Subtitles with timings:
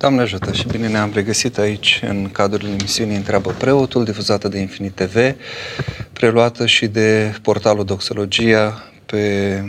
[0.00, 4.92] Doamne ajută și bine ne-am regăsit aici în cadrul emisiunii Întreabă Preotul, difuzată de Infinit
[4.94, 5.34] TV,
[6.12, 9.62] preluată și de portalul Doxologia pe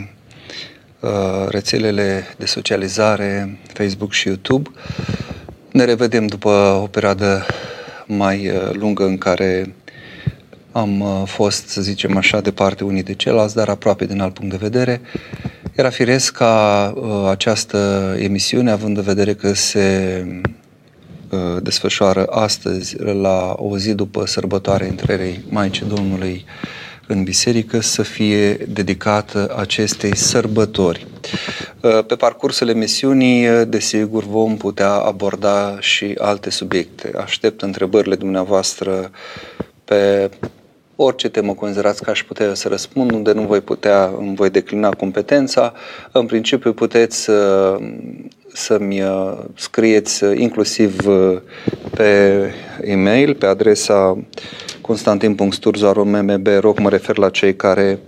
[1.00, 1.10] uh,
[1.48, 4.70] rețelele de socializare Facebook și YouTube.
[5.72, 7.46] Ne revedem după o perioadă
[8.06, 9.74] mai uh, lungă în care
[10.72, 14.50] am uh, fost, să zicem așa, departe unii de ceilalți, dar aproape din alt punct
[14.50, 15.00] de vedere.
[15.74, 20.26] Era firesc ca uh, această emisiune, având în vedere că se
[21.30, 26.44] uh, desfășoară astăzi, la o zi după sărbătoarea intrării Maicii Domnului
[27.06, 31.06] în biserică, să fie dedicată acestei sărbători.
[31.80, 37.10] Uh, pe parcursul emisiunii, uh, desigur, vom putea aborda și alte subiecte.
[37.16, 39.10] Aștept întrebările dumneavoastră
[39.84, 40.30] pe
[40.96, 44.90] orice temă considerați că aș putea să răspund, unde nu voi putea, îmi voi declina
[44.90, 45.72] competența.
[46.12, 47.76] În principiu puteți să,
[48.52, 51.40] să-mi uh, scrieți uh, inclusiv uh,
[51.94, 52.40] pe
[52.84, 54.18] e-mail, pe adresa
[54.80, 57.98] constantin.sturzo.mmb, rog, mă refer la cei care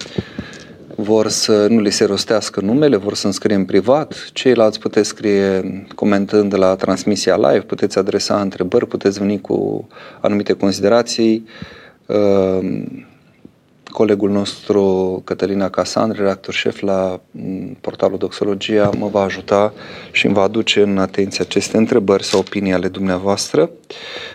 [0.96, 5.62] vor să nu li se rostească numele, vor să înscrie în privat, ceilalți puteți scrie
[5.94, 9.88] comentând la transmisia live, puteți adresa întrebări, puteți veni cu
[10.20, 11.83] anumite considerații, Ehm,
[13.94, 19.72] colegul nostru, Cătălina Casan, redactor șef la mm, portalul Doxologia, mă va ajuta
[20.10, 23.70] și îmi va aduce în atenție aceste întrebări sau opinii ale dumneavoastră,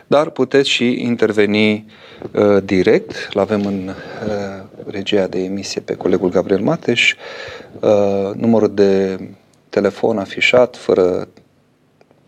[0.08, 1.86] dar puteți și interveni
[2.31, 3.30] uh, direct.
[3.34, 7.16] L-avem în uh, regia de emisie pe colegul Gabriel Mateș.
[7.80, 9.20] Uh, numărul de
[9.70, 11.28] telefon afișat, fără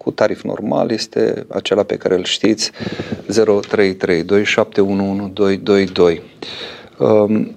[0.02, 2.74] cu tarif normal este acela pe care îl știți 0332711222.
[6.98, 7.56] Um,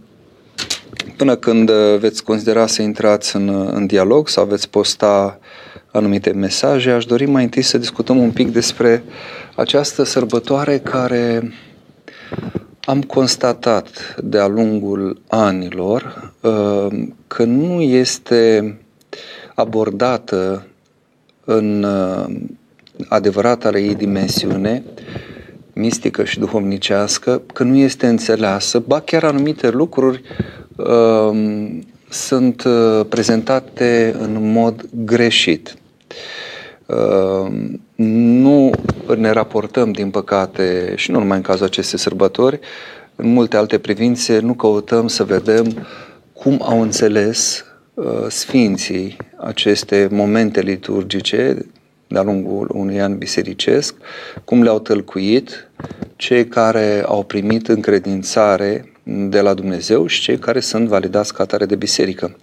[1.16, 5.38] până când veți considera să intrați în, în dialog sau veți posta
[5.92, 9.04] anumite mesaje, aș dori mai întâi să discutăm un pic despre
[9.54, 11.52] această sărbătoare care
[12.84, 18.78] am constatat de-a lungul anilor um, că nu este
[19.54, 20.66] abordată
[21.44, 22.34] în uh,
[23.08, 24.82] adevărata ei dimensiune
[25.72, 30.22] mistică și duhovnicească, că nu este înțeleasă, ba chiar anumite lucruri
[30.76, 31.30] uh,
[32.08, 35.74] sunt uh, prezentate în mod greșit.
[36.86, 37.52] Uh,
[37.96, 38.70] nu
[39.16, 42.58] ne raportăm, din păcate, și nu numai în cazul acestei sărbători,
[43.16, 45.86] în multe alte privințe nu căutăm să vedem
[46.32, 47.73] cum au înțeles Uh,
[48.28, 51.66] sfinții aceste momente liturgice
[52.06, 53.94] de-a lungul unui an bisericesc,
[54.44, 55.70] cum le-au tălcuit
[56.16, 61.66] cei care au primit încredințare de la Dumnezeu și cei care sunt validați ca atare
[61.66, 62.36] de biserică.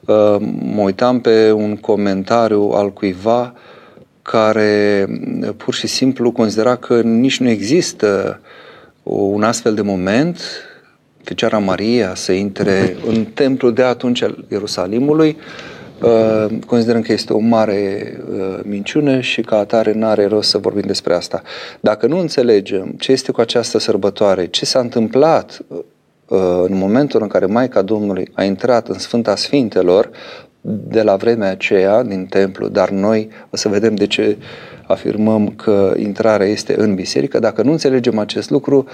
[0.00, 3.54] Uh, mă uitam pe un comentariu al cuiva
[4.22, 5.06] care
[5.56, 8.40] pur și simplu considera că nici nu există
[9.02, 10.40] un astfel de moment
[11.26, 15.36] Fecioara Maria să intre în templul de atunci al Ierusalimului,
[16.02, 20.58] uh, considerăm că este o mare uh, minciună și ca atare nu are rost să
[20.58, 21.42] vorbim despre asta.
[21.80, 25.78] Dacă nu înțelegem ce este cu această sărbătoare, ce s-a întâmplat uh,
[26.62, 30.10] în momentul în care Maica Domnului a intrat în Sfânta Sfintelor,
[30.68, 34.36] de la vremea aceea din templu, dar noi o să vedem de ce
[34.86, 37.38] afirmăm că intrarea este în biserică.
[37.38, 38.86] Dacă nu înțelegem acest lucru,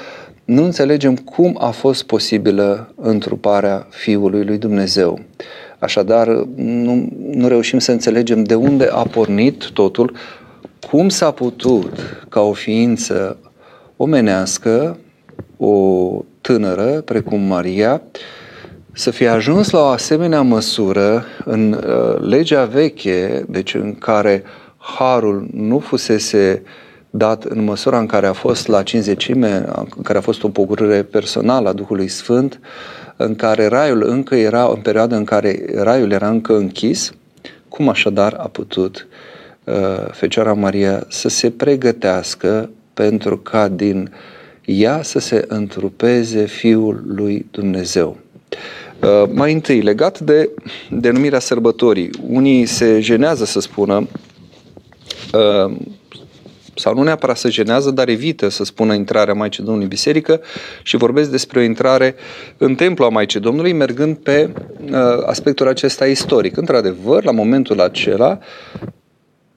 [0.45, 5.19] nu înțelegem cum a fost posibilă întruparea Fiului lui Dumnezeu.
[5.79, 10.17] Așadar, nu, nu reușim să înțelegem de unde a pornit totul,
[10.91, 13.37] cum s-a putut ca o ființă
[13.97, 14.99] omenească,
[15.57, 16.11] o
[16.41, 18.03] tânără precum Maria,
[18.93, 24.43] să fie ajuns la o asemenea măsură în uh, legea veche, deci în care
[24.77, 26.63] harul nu fusese
[27.11, 29.65] dat în măsura în care a fost la cinzecime,
[29.97, 32.61] în care a fost o pogorâre personală a Duhului Sfânt,
[33.17, 37.13] în care raiul încă era, în perioada în care raiul era încă închis,
[37.69, 39.07] cum așadar a putut
[39.65, 39.75] uh,
[40.11, 44.13] Fecioara Maria să se pregătească pentru ca din
[44.65, 48.17] ea să se întrupeze Fiul lui Dumnezeu.
[49.03, 50.51] Uh, mai întâi, legat de
[50.91, 54.09] denumirea sărbătorii, unii se jenează să spună
[55.33, 55.75] uh,
[56.75, 60.41] sau nu neapărat să jenează, dar evită să spună intrarea Maicii Domnului în biserică
[60.83, 62.15] și vorbesc despre o intrare
[62.57, 64.51] în templu a Maicii Domnului, mergând pe
[64.85, 64.93] uh,
[65.27, 66.57] aspectul acesta istoric.
[66.57, 68.39] Într-adevăr, la momentul acela,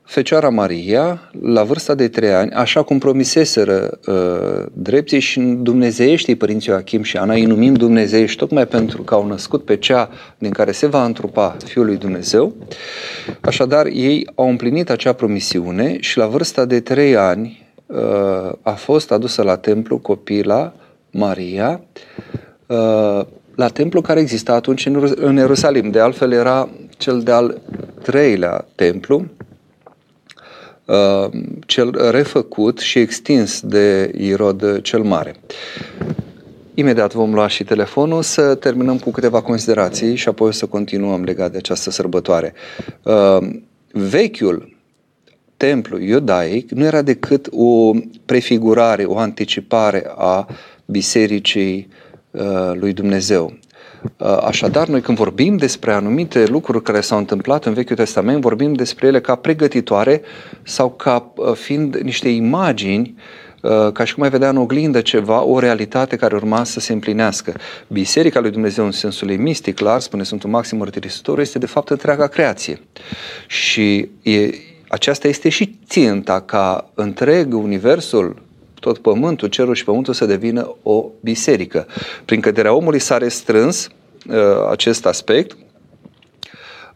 [0.05, 6.71] Fecioara Maria, la vârsta de trei ani, așa cum promiseseră uh, drepții și dumnezeieștii părinții
[6.71, 10.71] Joachim și Ana, îi numim dumnezeiești tocmai pentru că au născut pe cea din care
[10.71, 12.53] se va întrupa Fiul lui Dumnezeu.
[13.41, 17.97] Așadar, ei au împlinit acea promisiune și la vârsta de trei ani uh,
[18.61, 20.73] a fost adusă la templu copila
[21.11, 21.81] Maria,
[22.67, 23.21] uh,
[23.55, 24.85] la templu care exista atunci
[25.15, 25.91] în Ierusalim.
[25.91, 27.61] De altfel era cel de-al
[28.01, 29.34] treilea templu, Uh,
[31.65, 35.35] cel refăcut și extins de Irod cel Mare.
[36.73, 41.51] Imediat vom lua și telefonul să terminăm cu câteva considerații și apoi să continuăm legat
[41.51, 42.53] de această sărbătoare.
[43.03, 43.37] Uh,
[43.91, 44.75] vechiul
[45.57, 47.91] templu iudaic nu era decât o
[48.25, 50.47] prefigurare, o anticipare a
[50.85, 51.88] bisericii
[52.31, 53.53] uh, lui Dumnezeu.
[54.17, 58.73] Uh, așadar, noi când vorbim despre anumite lucruri care s-au întâmplat în Vechiul Testament, vorbim
[58.73, 60.21] despre ele ca pregătitoare
[60.63, 63.15] sau ca uh, fiind niște imagini
[63.61, 66.93] uh, ca și cum ai vedea în oglindă ceva, o realitate care urma să se
[66.93, 67.53] împlinească.
[67.87, 71.89] Biserica lui Dumnezeu în sensul ei mistic, clar, spune Sfântul Maxim Mărturisitor, este de fapt
[71.89, 72.79] întreaga creație.
[73.47, 74.49] Și e,
[74.87, 78.44] aceasta este și ținta ca întreg universul
[78.85, 81.87] tot pământul, cerul și pământul să devină o biserică.
[82.25, 83.87] Prin căderea omului s-a restrâns
[84.29, 84.35] uh,
[84.69, 85.57] acest aspect.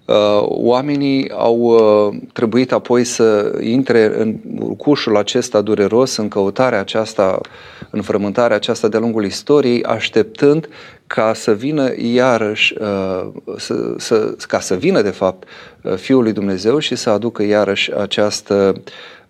[0.06, 4.34] Uh, oamenii au uh, trebuit apoi să intre în
[4.78, 7.42] cușul acesta dureros, în căutarea aceasta,
[7.90, 10.70] în frământarea aceasta de-a lungul istoriei, așteptând
[11.10, 13.28] ca să vină iarăși, uh,
[13.58, 15.48] să, să, ca să vină de fapt
[15.82, 18.82] uh, Fiul lui Dumnezeu și să aducă iarăși această uh,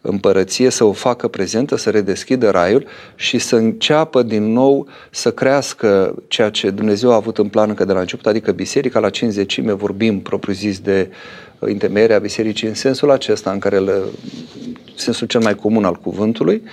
[0.01, 2.85] împărăție să o facă prezentă, să redeschidă raiul
[3.15, 7.85] și să înceapă din nou să crească ceea ce Dumnezeu a avut în plan încă
[7.85, 8.99] de la început, adică biserica.
[8.99, 11.09] La cinzecime, vorbim propriu-zis de
[11.59, 13.93] întemeierea bisericii în sensul acesta, în care le,
[14.95, 16.63] sensul cel mai comun al cuvântului,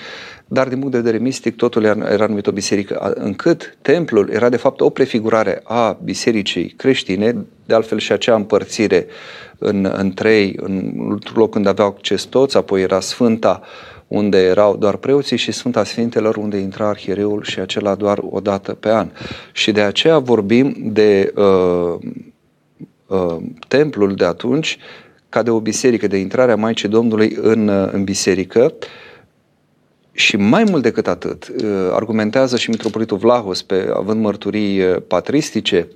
[0.49, 4.57] dar din punct de vedere mistic totul era numit o biserică, încât templul era de
[4.57, 9.07] fapt o prefigurare a bisericii creștine, de altfel și acea împărțire
[9.59, 10.93] în, în trei, în
[11.35, 13.63] loc unde aveau acces toți, apoi era Sfânta,
[14.07, 18.75] unde erau doar preoții și Sfânta Sfintelor, unde intra arhiereul și acela doar o dată
[18.75, 19.09] pe an.
[19.53, 21.95] Și de aceea vorbim de uh,
[23.07, 23.37] uh,
[23.69, 24.79] templul de atunci
[25.29, 28.75] ca de o biserică, de intrarea Maicii Domnului în, uh, în biserică,
[30.17, 35.89] și mai mult decât atât, uh, argumentează și Mitropolitul Vlahos, pe, având mărturii uh, patristice,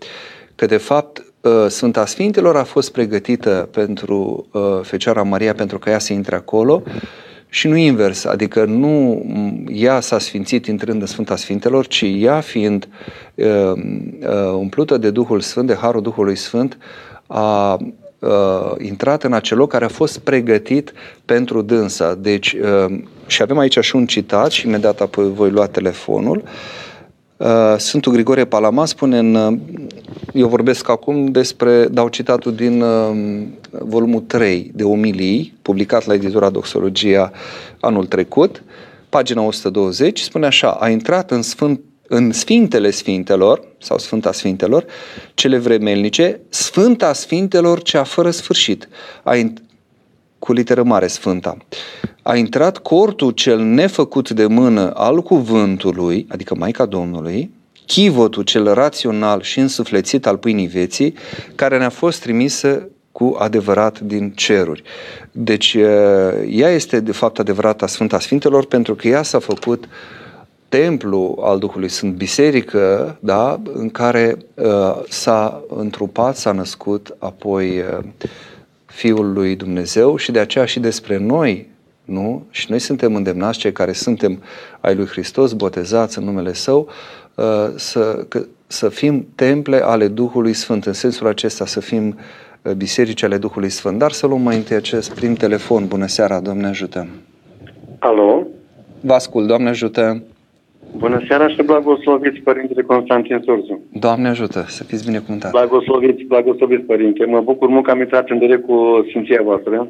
[0.55, 5.91] că de fapt Uh, Sfânta Sfintelor a fost pregătită pentru uh, Fecioara Maria pentru că
[5.91, 6.83] ea să intre acolo
[7.49, 9.25] și nu invers, adică nu
[9.69, 12.89] ea s-a sfințit intrând în Sfânta Sfintelor, ci ea fiind
[13.35, 16.79] uh, uh, umplută de Duhul Sfânt, de Harul Duhului Sfânt,
[17.27, 17.79] a
[18.19, 20.93] uh, intrat în acel loc care a fost pregătit
[21.25, 22.15] pentru dânsa.
[22.15, 22.99] Deci, uh,
[23.31, 26.43] și avem aici și un citat și imediat apoi voi lua telefonul.
[27.37, 29.59] Uh, Sfântul Grigorie Palama spune în
[30.35, 36.51] eu vorbesc acum despre, dau citatul din uh, volumul 3 de omilii, publicat la editura
[36.51, 37.33] Doxologia
[37.81, 38.63] anul trecut,
[39.09, 44.85] pagina 120, spune așa, a intrat în, sfânt, în Sfintele Sfintelor, sau Sfânta Sfintelor,
[45.35, 48.89] cele vremelnice, Sfânta Sfintelor cea fără sfârșit,
[49.23, 49.70] a int-
[50.41, 51.57] cu literă mare Sfânta.
[52.23, 57.51] A intrat cortul cel nefăcut de mână al cuvântului, adică Maica Domnului,
[57.87, 61.15] chivotul cel rațional și însuflețit al pâinii vieții,
[61.55, 64.83] care ne-a fost trimisă cu adevărat din ceruri.
[65.33, 65.77] Deci
[66.49, 69.89] ea este de fapt adevărata Sfânta Sfintelor pentru că ea s-a făcut
[70.69, 78.05] templu al Duhului Sfânt, biserică, da, în care uh, s-a întrupat, s-a născut apoi uh,
[78.91, 81.69] Fiul lui Dumnezeu și de aceea și despre noi,
[82.05, 82.47] nu?
[82.51, 84.43] Și noi suntem îndemnați, cei care suntem
[84.81, 86.89] ai lui Hristos, botezați în numele Său,
[87.41, 88.27] Uh, să,
[88.67, 92.19] să fim temple ale Duhului Sfânt, în sensul acesta să fim
[92.63, 93.99] uh, biserici ale Duhului Sfânt.
[93.99, 95.87] Dar să luăm mai întâi acest prim telefon.
[95.87, 97.09] Bună seara, Doamne ajută!
[97.99, 98.47] Alo?
[99.01, 100.23] Vă ascult, Doamne ajută!
[100.97, 103.81] Bună seara și blagosloviți, Părintele Constantin Surzu.
[103.93, 105.51] Doamne ajută, să fiți binecuvântat.
[105.51, 107.25] Blagosloviți, blagosloviți, Părinte.
[107.25, 109.89] Mă bucur mult că am intrat în direct cu Sfinția voastră.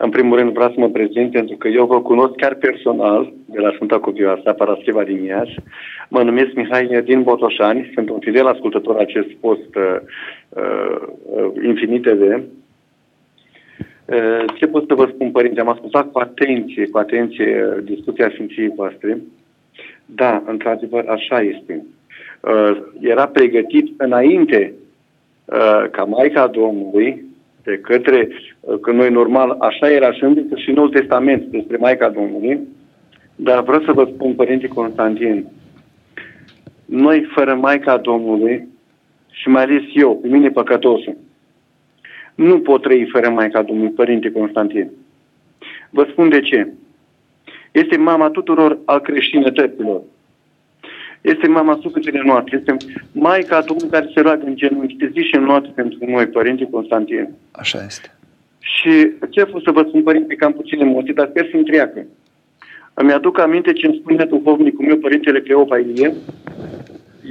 [0.00, 3.58] În primul rând vreau să mă prezint pentru că eu vă cunosc chiar personal de
[3.58, 5.54] la Sfânta Copioasa, Paraschiva din Iași.
[6.08, 9.96] Mă numesc Mihai din Botoșani, sunt un fidel ascultător acest post uh,
[10.48, 12.42] uh, infinite de.
[14.12, 15.60] Uh, ce pot să vă spun, părinte?
[15.60, 19.20] Am ascultat cu atenție, cu atenție discuția Sfinției voastre.
[20.06, 21.84] Da, într-adevăr, așa este.
[22.40, 24.72] Uh, era pregătit înainte
[25.44, 27.24] uh, ca Maica Domnului
[27.62, 28.28] de către,
[28.80, 32.58] că noi normal așa era și în și Noul Testament despre Maica Domnului,
[33.36, 35.46] dar vreau să vă spun, Părinte Constantin,
[36.84, 38.68] noi fără Maica Domnului
[39.30, 41.16] și mai ales eu, pe mine păcătosul,
[42.38, 44.90] nu pot trăi fără Maica Domnului, Părinte Constantin.
[45.90, 46.68] Vă spun de ce.
[47.72, 50.00] Este mama tuturor al creștinătăților.
[51.20, 52.56] Este mama sufletele noastre.
[52.56, 52.76] Este
[53.12, 56.68] Maica Domnului care se roagă în genunchi de zi și în noapte pentru noi, Părinte
[56.70, 57.28] Constantin.
[57.50, 58.14] Așa este.
[58.58, 61.64] Și ce a fost să vă spun, Părinte, că am puțin emoții, dar sper să-mi
[61.64, 62.06] treacă.
[62.94, 66.14] Îmi aduc aminte ce îmi spune duhovnicul meu, Părintele Cleopa Ilie,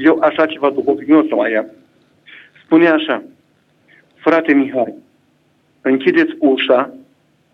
[0.04, 1.66] eu așa ceva duhovnic nu o să mai ia.
[2.64, 3.24] Spune așa,
[4.28, 4.94] frate Mihai,
[5.82, 6.94] închideți ușa,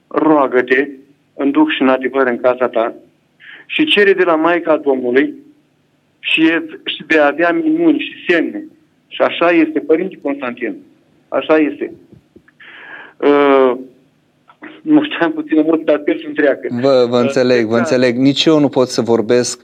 [0.08, 0.88] roagă-te
[1.34, 2.94] în duh și în adevăr în casa ta
[3.66, 5.34] și cere de la Maica Domnului
[6.20, 8.64] și, e, și de a avea minuni și semne.
[9.08, 10.76] Și așa este, Părinte Constantin.
[11.28, 11.94] Așa este.
[13.18, 13.78] Uh,
[14.82, 16.68] nu știam puțin mult, dar sper să întreagă.
[16.82, 18.18] Vă, vă înțeleg, vă înțeleg.
[18.18, 19.64] Nici eu nu pot să vorbesc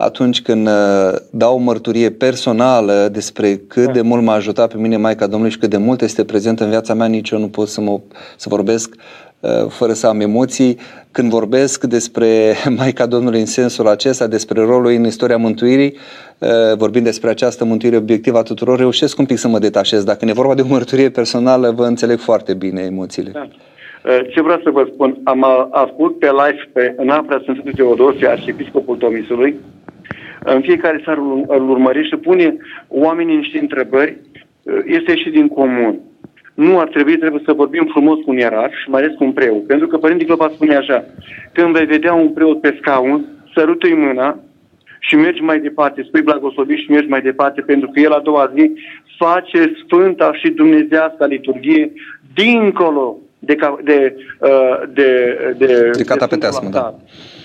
[0.00, 3.92] atunci când uh, dau o mărturie personală despre cât da.
[3.92, 6.68] de mult m-a ajutat pe mine Maica Domnului și cât de mult este prezent în
[6.68, 8.00] viața mea, nici eu nu pot să, mă,
[8.36, 8.94] să vorbesc
[9.40, 10.78] uh, fără să am emoții.
[11.10, 15.96] Când vorbesc despre Maica Domnului în sensul acesta, despre rolul ei în istoria mântuirii,
[16.38, 20.04] uh, vorbind despre această mântuire obiectivă a tuturor, reușesc un pic să mă detașez.
[20.04, 23.30] Dacă ne vorba de o mărturie personală, vă înțeleg foarte bine emoțiile.
[23.30, 23.48] Da.
[24.30, 28.96] Ce vreau să vă spun, am ascult pe live pe, în Afra Sfântul Teodosie, arhiepiscopul
[28.96, 29.54] Tomisului,
[30.44, 32.56] în fiecare seară îl urmărește, pune
[32.88, 34.16] oamenii niște întrebări,
[34.84, 35.98] este și din comun.
[36.54, 39.32] Nu ar trebui, trebuie să vorbim frumos cu un ierar și mai ales cu un
[39.32, 39.66] preot.
[39.66, 41.04] Pentru că Părintele Clopa spune așa,
[41.52, 43.24] când vei vedea un preot pe scaun,
[43.54, 44.38] sărută-i mâna
[45.00, 48.52] și mergi mai departe, spui blagoslovit și mergi mai departe, pentru că el a doua
[48.54, 48.72] zi
[49.18, 51.92] face Sfânta și Dumnezească liturghie
[52.34, 53.16] dincolo
[53.48, 56.94] de, de, uh, de, de, de, de catapeteasmă, da.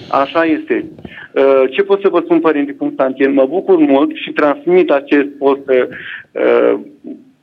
[0.10, 0.86] Așa este.
[1.32, 3.34] Uh, ce pot să vă spun, Părinte Constantin?
[3.34, 6.80] Mă bucur mult și transmit acest post uh,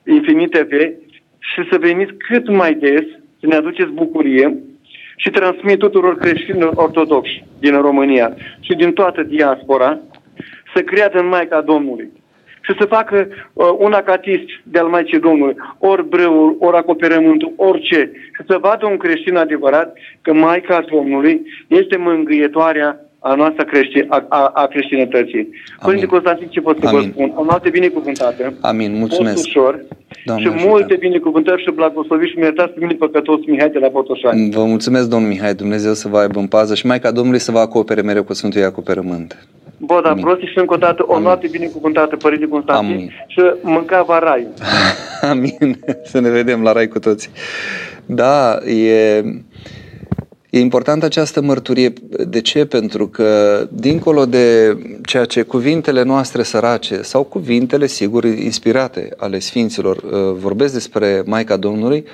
[0.06, 0.72] Infinit TV
[1.38, 3.04] și să veniți cât mai des,
[3.40, 4.56] să ne aduceți bucurie
[5.16, 9.98] și transmit tuturor creștinilor ortodoxi din România și din toată diaspora
[10.74, 12.10] să creadă în Maica Domnului
[12.70, 18.42] și să facă uh, un acatist de-al Maicii Domnului, ori brăul, ori acoperământul, orice, și
[18.46, 24.50] să vadă un creștin adevărat că Maica Domnului este mângâietoarea a noastră creștin, a, a,
[24.54, 25.48] a creștinătății.
[25.82, 27.00] Părinte Constantin, ce pot să Amin.
[27.00, 27.32] vă spun?
[27.36, 28.52] O noapte binecuvântată.
[28.60, 29.46] Amin, mulțumesc.
[29.46, 29.84] ușor
[30.24, 30.68] Doamne și ajută.
[30.68, 34.50] multe binecuvântări și blagosloviți și mi iertați pe mine păcătos Mihai de la Botoșani.
[34.50, 37.58] Vă mulțumesc, domnul Mihai, Dumnezeu să vă aibă în pază și Maica Domnului să vă
[37.58, 39.46] acopere mereu cu Sfântul acoperământ.
[39.82, 43.10] Bă, dar prost și încă o dată, o noapte binecuvântată, Părinte Constantin, Amin.
[43.26, 44.46] și mânca va rai.
[45.30, 45.78] Amin.
[46.04, 47.30] Să ne vedem la rai cu toții.
[48.06, 49.22] Da, e...
[50.50, 51.92] E importantă această mărturie.
[52.28, 52.64] De ce?
[52.64, 59.96] Pentru că, dincolo de ceea ce cuvintele noastre sărace sau cuvintele, sigur, inspirate ale Sfinților,
[59.96, 62.04] uh, vorbesc despre Maica Domnului,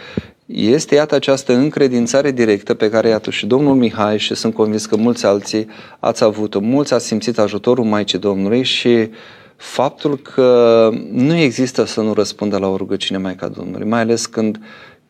[0.47, 4.97] este, iată, această încredințare directă pe care, iată, și domnul Mihai și sunt convins că
[4.97, 9.11] mulți alții ați avut-o, mulți ați simțit ajutorul Maicii Domnului și
[9.57, 14.61] faptul că nu există să nu răspundă la o rugăciune Maica Domnului, mai ales când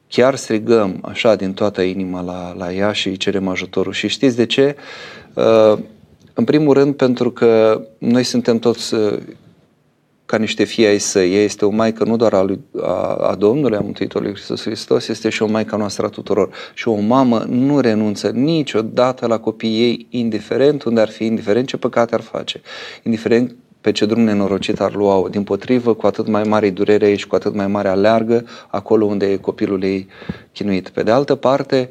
[0.08, 3.92] chiar strigăm așa din toată inima la, la ea și îi cerem ajutorul.
[3.92, 4.76] Și știți de ce?
[5.34, 5.78] Uh,
[6.34, 9.18] în primul rând pentru că noi suntem toți uh,
[10.26, 11.34] ca niște fii ai săi.
[11.34, 15.08] Ea este o maică nu doar a, lui, a, a Domnului, a Mântuitorului Hristos Hristos,
[15.08, 16.50] este și o maică noastră a tuturor.
[16.74, 21.76] Și o mamă nu renunță niciodată la copiii ei, indiferent unde ar fi, indiferent ce
[21.76, 22.60] păcate ar face,
[23.02, 27.16] indiferent pe ce drum nenorocit ar lua Din potrivă, cu atât mai mare durere ei
[27.16, 30.06] și cu atât mai mare aleargă acolo unde e copilul ei
[30.52, 30.88] chinuit.
[30.88, 31.88] Pe de altă parte,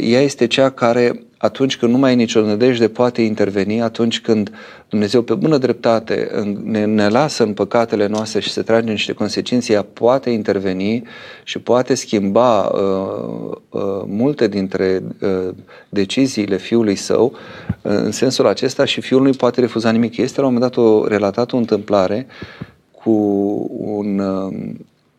[0.00, 4.52] ea este cea care atunci când nu mai e nicio nădejde, poate interveni, atunci când
[4.88, 6.30] Dumnezeu pe bună dreptate
[6.64, 11.02] ne, ne lasă în păcatele noastre și se trage niște consecințe, ea poate interveni
[11.44, 15.54] și poate schimba uh, uh, multe dintre uh,
[15.88, 17.32] deciziile fiului său
[17.82, 20.16] uh, în sensul acesta și fiul nu poate refuza nimic.
[20.16, 22.26] Este la un moment dat o relatat o întâmplare
[22.90, 23.10] cu
[23.78, 24.52] un uh,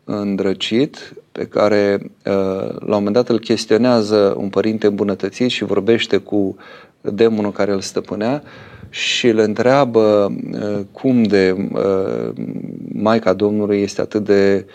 [0.03, 2.33] îndrăcit pe care uh,
[2.79, 6.55] la un moment dat îl chestionează un părinte îmbunătățit și vorbește cu
[7.01, 8.43] demonul care îl stăpânea
[8.89, 12.33] și îl întreabă uh, cum de uh,
[12.93, 14.65] Maica Domnului este atât de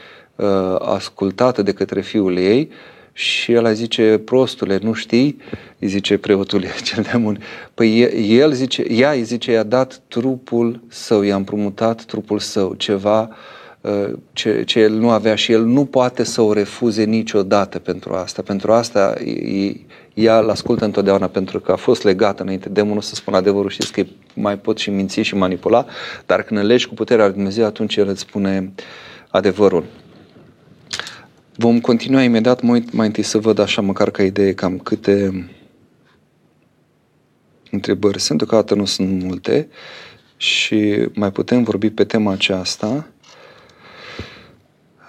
[0.79, 2.71] ascultată de către fiul ei
[3.12, 5.37] și el zice, prostule, nu știi?
[5.79, 7.41] Îi zice preotul cel de bun.
[7.75, 8.00] Păi
[8.38, 13.29] el zice, ea îi zice, i-a dat trupul său, i-a împrumutat trupul său, ceva uh,
[13.29, 13.58] uh,
[14.33, 18.42] ce, ce el nu avea și el nu poate să o refuze niciodată pentru asta.
[18.42, 19.14] Pentru asta
[20.14, 23.71] ea îl ascultă întotdeauna pentru că a fost legat înainte demonul să spună adevărul.
[23.71, 24.02] Știți că
[24.35, 25.87] mai pot și minți și manipula,
[26.26, 28.73] dar când legi cu puterea lui Dumnezeu, atunci el îți spune
[29.28, 29.85] adevărul.
[31.57, 35.49] Vom continua imediat, mai, mai întâi să văd așa măcar ca idee cam câte
[37.71, 39.68] întrebări sunt, deocamdată nu sunt multe
[40.37, 43.07] și mai putem vorbi pe tema aceasta.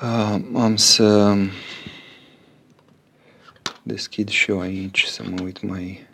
[0.02, 1.36] Uh, am să
[3.84, 6.08] deschid și eu aici să mă uit mai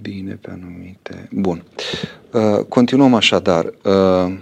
[0.00, 1.28] bine pe anumite.
[1.32, 1.64] Bun.
[2.32, 3.64] Uh, continuăm așadar.
[3.84, 4.38] Uh,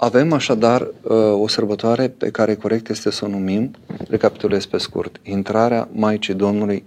[0.00, 3.70] Avem așadar uh, o sărbătoare pe care corect este să o numim,
[4.08, 6.84] recapitulez pe scurt, intrarea Maicii Domnului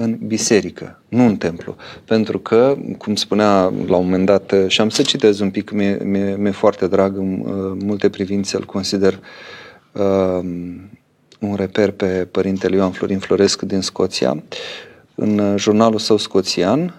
[0.00, 1.76] în biserică, nu în templu.
[2.04, 5.70] Pentru că, cum spunea la un moment dat, uh, și am să citez un pic,
[5.70, 9.20] mi-e, mi-e, mi-e foarte drag în uh, multe privințe, îl consider
[9.92, 10.44] uh,
[11.40, 14.42] un reper pe părintele Ioan Florin Florescu din Scoția.
[15.14, 16.94] În jurnalul său scoțian,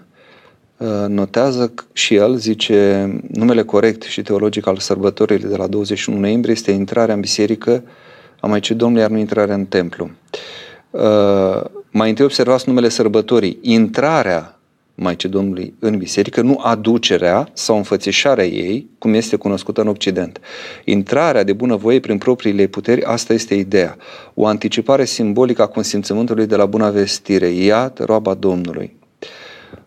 [0.81, 6.53] Uh, notează și el, zice, numele corect și teologic al sărbătorii de la 21 noiembrie
[6.53, 7.83] este intrarea în biserică
[8.39, 10.09] a Maicii Domnului, iar nu intrarea în templu.
[10.89, 14.55] Uh, mai întâi observați numele sărbătorii, intrarea
[14.95, 20.39] Maicii Domnului în biserică, nu aducerea sau înfățișarea ei, cum este cunoscută în Occident.
[20.85, 23.97] Intrarea de bunăvoie prin propriile puteri, asta este ideea.
[24.33, 27.47] O anticipare simbolică a consimțământului de la bună vestire.
[27.47, 28.95] Iată roaba Domnului.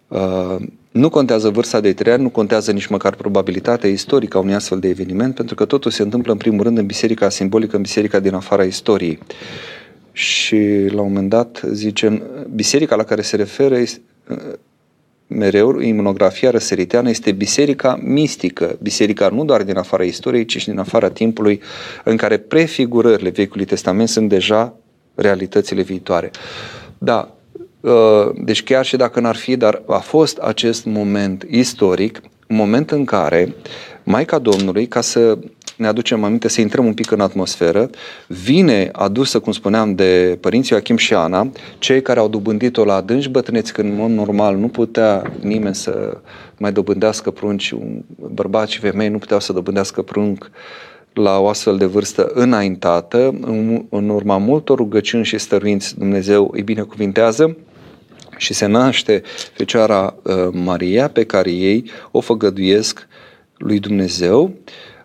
[0.08, 0.56] Uh,
[0.90, 4.78] nu contează vârsta de trei ani, nu contează nici măcar probabilitatea istorică a unui astfel
[4.78, 8.18] de eveniment, pentru că totul se întâmplă în primul rând în biserica simbolică, în biserica
[8.18, 9.18] din afara istoriei.
[10.16, 12.22] Și la un moment dat zicem,
[12.54, 14.00] biserica la care se referă este,
[15.26, 20.78] mereu, imunografia răsăriteană este biserica mistică, biserica nu doar din afara istoriei, ci și din
[20.78, 21.60] afara timpului
[22.04, 24.76] în care prefigurările Vechiului Testament sunt deja
[25.14, 26.30] realitățile viitoare.
[26.98, 27.34] Da,
[27.84, 32.90] Uh, deci chiar și dacă n-ar fi, dar a fost acest moment istoric, un moment
[32.90, 33.54] în care
[34.04, 35.38] Maica Domnului, ca să
[35.76, 37.90] ne aducem aminte, să intrăm un pic în atmosferă,
[38.26, 43.28] vine adusă, cum spuneam, de părinții Joachim și Ana, cei care au dobândit-o la adânci
[43.28, 46.20] bătrâneți, când în mod normal nu putea nimeni să
[46.58, 47.74] mai dobândească prunci,
[48.16, 50.50] bărbați și femei nu puteau să dobândească prunc
[51.12, 56.62] la o astfel de vârstă înaintată, în, în urma multor rugăciuni și stăruinți Dumnezeu îi
[56.62, 57.56] binecuvintează,
[58.36, 63.08] și se naște Fecioara uh, Maria pe care ei o făgăduiesc
[63.56, 64.52] lui Dumnezeu,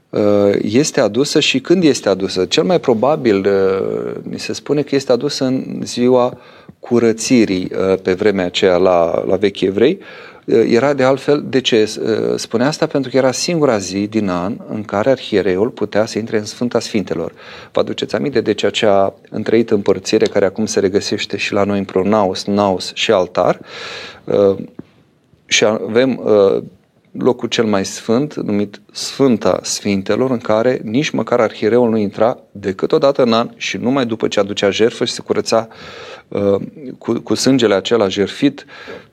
[0.09, 0.21] uh,
[0.62, 2.45] este adusă și când este adusă?
[2.45, 3.35] Cel mai probabil
[4.23, 6.38] mi uh, se spune că este adusă în ziua
[6.79, 7.71] curățirii
[8.03, 9.99] pe vremea aceea la, la vechi evrei,
[10.49, 11.88] Eh, era de altfel, de ce eh,
[12.35, 12.85] spune asta?
[12.88, 16.79] Pentru că era singura zi din an în care arhiereul putea să intre în Sfânta
[16.79, 17.33] Sfintelor.
[17.71, 21.63] Vă aduceți aminte de ceea ce a întreit împărțire care acum se regăsește și la
[21.63, 23.59] noi în pronaus, naus și altar.
[24.23, 24.55] Eh,
[25.45, 26.21] și avem
[27.19, 32.91] locul cel mai sfânt, numit Sfânta Sfintelor, în care nici măcar arhiereul nu intra decât
[32.91, 35.67] o dată în an și numai după ce aducea jertfă și se curăța
[36.27, 36.55] uh,
[36.97, 38.65] cu, cu sângele acela jerfit,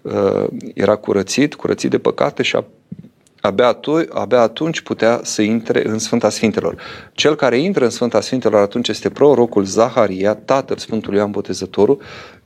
[0.03, 2.65] uh, era curățit, curățit de păcate și a,
[3.41, 6.77] abia, atunci, abia atunci putea să intre în Sfânta Sfintelor.
[7.13, 12.01] Cel care intră în Sfânta Sfintelor atunci este prorocul Zaharia, tatăl Sfântului Ioan Botezătorul,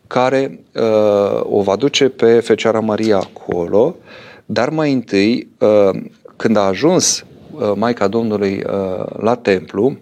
[0.06, 6.00] care uh, o va duce pe Fecioara Maria acolo, uh, dar mai întâi, uh,
[6.36, 9.96] când a ajuns uh, Maica Domnului uh, la templu,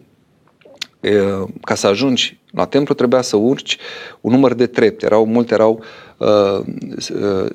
[1.62, 3.78] ca să ajungi la templu trebuia să urci
[4.20, 5.06] un număr de trepte.
[5.06, 5.82] Erau multe, erau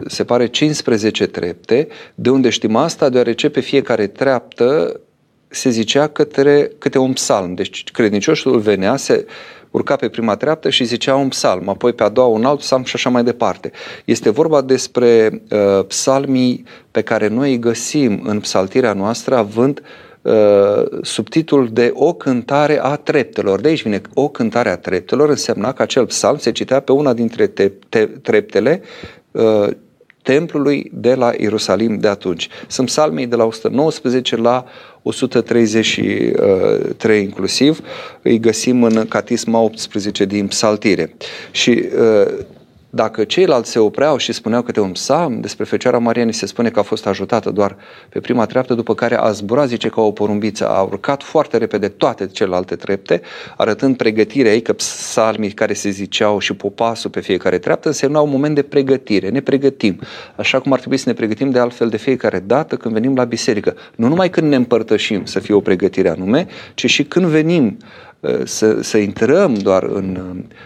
[0.07, 4.99] se pare 15 trepte, de unde știm asta, deoarece pe fiecare treaptă
[5.47, 7.53] se zicea către, câte un psalm.
[7.53, 9.25] Deci credincioșul venea, se
[9.73, 12.83] urca pe prima treaptă și zicea un psalm, apoi pe a doua un alt psalm
[12.83, 13.71] și așa mai departe.
[14.05, 19.81] Este vorba despre uh, psalmii pe care noi îi găsim în psaltirea noastră având
[20.21, 20.33] uh,
[21.01, 23.61] subtitlul de o cântare a treptelor.
[23.61, 27.13] De aici vine o cântare a treptelor, însemna că acel psalm se citea pe una
[27.13, 28.81] dintre te- te- treptele
[29.31, 29.67] uh,
[30.23, 32.47] templului de la Ierusalim de atunci.
[32.67, 34.65] Sunt psalmii de la 119 la
[35.01, 37.79] 133 inclusiv,
[38.21, 41.15] îi găsim în Catisma 18 din Psaltire.
[41.51, 42.25] Și uh,
[42.95, 46.69] Dacă ceilalți se opreau și spuneau câte un psalm, despre Fecioara Maria ni se spune
[46.69, 47.75] că a fost ajutată doar
[48.09, 51.87] pe prima treaptă, după care a zburat, zice, ca o porumbiță, a urcat foarte repede
[51.87, 53.21] toate celelalte trepte,
[53.57, 58.31] arătând pregătirea ei că psalmii care se ziceau și popasul pe fiecare treaptă însemnau un
[58.31, 59.99] moment de pregătire, ne pregătim,
[60.35, 63.23] așa cum ar trebui să ne pregătim de altfel de fiecare dată când venim la
[63.23, 63.75] biserică.
[63.95, 68.12] Nu numai când ne împărtășim să fie o pregătire anume, ci și când venim Uh,
[68.43, 70.19] să, să intrăm doar în,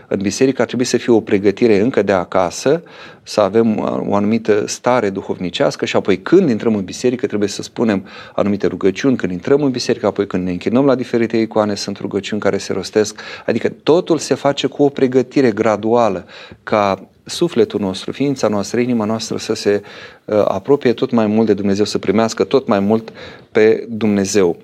[0.07, 2.83] în biserică, ar trebui să fie o pregătire încă de acasă,
[3.23, 8.05] să avem o anumită stare duhovnicească și apoi când intrăm în biserică trebuie să spunem
[8.35, 12.41] anumite rugăciuni, când intrăm în biserică, apoi când ne închinăm la diferite icoane, sunt rugăciuni
[12.41, 16.25] care se rostesc, adică totul se face cu o pregătire graduală
[16.63, 19.81] ca sufletul nostru, ființa noastră, inima noastră să se
[20.25, 23.13] uh, apropie tot mai mult de Dumnezeu, să primească tot mai mult
[23.51, 24.57] pe Dumnezeu.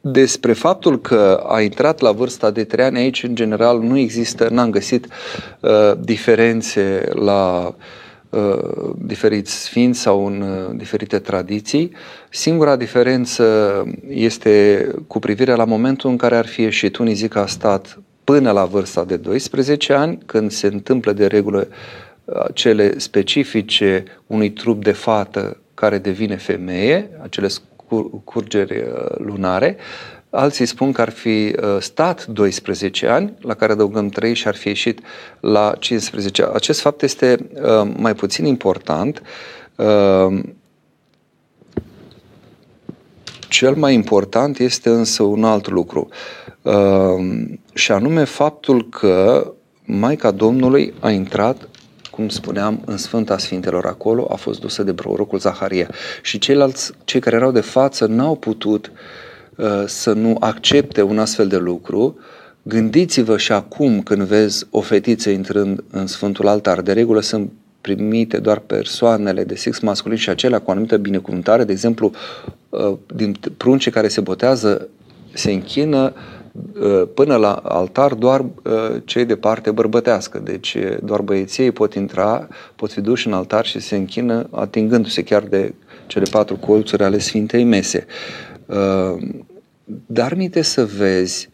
[0.00, 3.98] Uh, despre faptul că a intrat la vârsta de 3 ani, aici în general nu
[3.98, 5.06] există, n-am găsit
[5.60, 7.74] uh, diferențe la
[8.30, 11.92] uh, diferiți sfinți sau în uh, diferite tradiții.
[12.30, 16.96] Singura diferență este cu privire la momentul în care ar fi ieșit.
[16.96, 21.26] Unii zic că a stat până la vârsta de 12 ani, când se întâmplă de
[21.26, 21.68] regulă
[22.24, 27.48] uh, cele specifice unui trup de fată care devine femeie, acele
[28.24, 29.76] curgeri uh, lunare.
[30.30, 34.54] Alții spun că ar fi uh, stat 12 ani, la care adăugăm 3 și ar
[34.54, 35.00] fi ieșit
[35.40, 36.48] la 15.
[36.52, 39.22] Acest fapt este uh, mai puțin important.
[43.48, 46.08] Cel mai important este însă un alt lucru,
[47.72, 49.46] și anume faptul că
[49.84, 51.68] Maica Domnului a intrat
[52.18, 55.90] cum spuneam, în Sfânta Sfintelor acolo, a fost dusă de prorocul Zaharia.
[56.22, 58.92] Și ceilalți, cei care erau de față, n-au putut
[59.56, 62.18] uh, să nu accepte un astfel de lucru.
[62.62, 68.38] Gândiți-vă și acum când vezi o fetiță intrând în Sfântul Altar, de regulă sunt primite
[68.38, 72.10] doar persoanele de sex masculin și acelea cu o anumită binecuvântare, de exemplu,
[72.68, 74.88] uh, din pruncii care se botează,
[75.32, 76.37] se închină Uh,
[77.14, 80.38] până la altar doar uh, cei de parte bărbătească.
[80.38, 85.22] Deci uh, doar băieții pot intra, pot fi duși în altar și se închină atingându-se
[85.22, 85.74] chiar de
[86.06, 88.06] cele patru colțuri ale Sfintei Mese.
[90.06, 91.48] Dar minte să vezi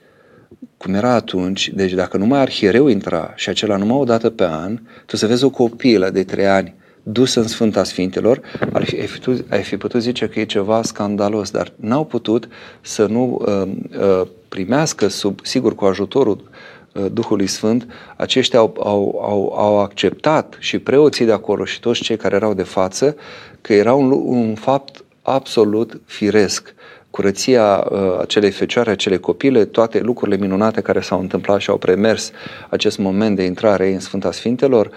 [0.76, 4.80] cum era atunci, deci dacă numai arhiereu intra și acela numai o dată pe an,
[5.06, 6.74] tu să vezi o copilă de trei ani
[7.06, 8.40] dus în Sfânta Sfintelor,
[8.72, 12.48] ar fi, ai, fi, ai fi putut zice că e ceva scandalos, dar n-au putut
[12.80, 13.62] să nu uh,
[13.98, 16.50] uh, primească, sub, sigur cu ajutorul
[16.92, 17.86] uh, Duhului Sfânt,
[18.16, 22.54] aceștia au, au, au, au acceptat și preoții de acolo și toți cei care erau
[22.54, 23.16] de față
[23.60, 26.74] că era un, un fapt absolut firesc.
[27.10, 32.30] Curăția uh, acelei fecioare, acelei copile, toate lucrurile minunate care s-au întâmplat și au premers
[32.68, 34.90] acest moment de intrare în Sfânta Sfintelor,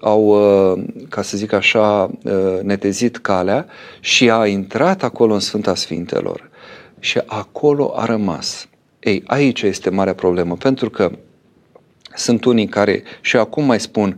[0.00, 3.66] au, uh, ca să zic așa, uh, netezit calea
[4.00, 6.50] și a intrat acolo în Sfânta Sfintelor
[6.98, 8.68] și acolo a rămas.
[9.00, 11.10] Ei, aici este marea problemă, pentru că
[12.14, 14.16] sunt unii care și acum mai spun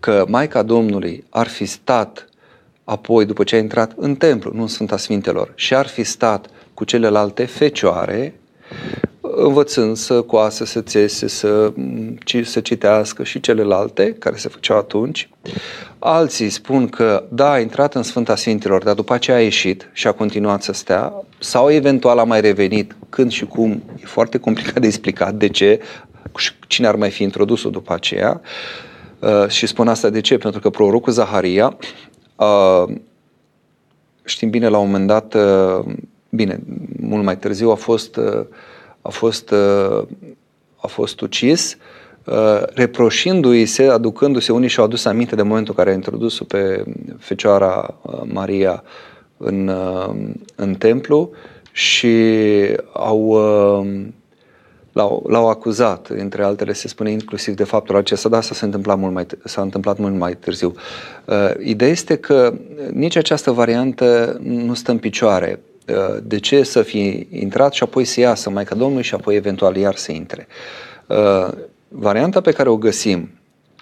[0.00, 2.28] că Maica Domnului ar fi stat
[2.84, 6.46] apoi, după ce a intrat în templu, nu în Sfânta Sfintelor, și ar fi stat
[6.74, 8.34] cu celelalte fecioare,
[9.36, 11.72] învățând să coasă, să țese, să,
[12.44, 15.28] să citească și celelalte care se făceau atunci.
[15.98, 20.06] Alții spun că da, a intrat în Sfânta Sfintilor, dar după aceea a ieșit și
[20.06, 24.80] a continuat să stea, sau eventual a mai revenit când și cum, e foarte complicat
[24.80, 25.80] de explicat de ce,
[26.66, 28.40] cine ar mai fi introdus-o după aceea.
[29.18, 30.38] Uh, și spun asta de ce?
[30.38, 31.76] Pentru că prorocul Zaharia,
[32.36, 32.94] uh,
[34.24, 35.84] știm bine, la un moment dat, uh,
[36.28, 36.60] bine,
[37.00, 38.46] mult mai târziu a fost uh,
[39.02, 40.02] a fost, uh,
[40.76, 41.76] a fost ucis,
[42.24, 46.84] uh, reproșindu-i se, aducându-se, unii și-au adus aminte de momentul care a introdus-o pe
[47.18, 48.82] Fecioara uh, Maria
[49.36, 49.70] în,
[50.54, 51.30] în templu
[51.72, 52.16] și
[52.92, 53.32] au,
[54.92, 58.98] l-au, l-au acuzat, între altele se spune inclusiv de faptul acesta, dar asta s-a întâmplat
[58.98, 60.74] mult mai, s-a întâmplat mult mai târziu.
[61.64, 62.54] Ideea este că
[62.92, 65.60] nici această variantă nu stă în picioare.
[65.88, 69.76] Uh, de ce să fi intrat și apoi să iasă Maica Domnului și apoi eventual
[69.76, 70.46] iar să intre.
[71.06, 71.48] Uh,
[71.88, 73.30] varianta pe care o găsim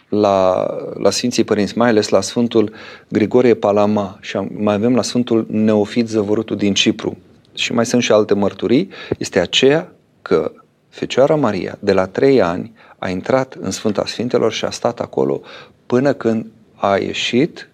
[0.09, 2.73] la, la Sfinții Părinți, mai ales la Sfântul
[3.09, 7.17] Grigorie Palama și mai avem la Sfântul Neofit Zăvorutul din Cipru
[7.55, 10.53] și mai sunt și alte mărturii, este aceea că
[10.89, 15.41] Fecioara Maria de la trei ani a intrat în Sfânta Sfintelor și a stat acolo
[15.87, 17.70] până când a ieșit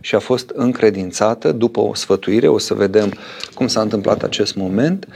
[0.00, 3.12] și a fost încredințată după o sfătuire, o să vedem
[3.54, 5.08] cum s-a întâmplat acest moment,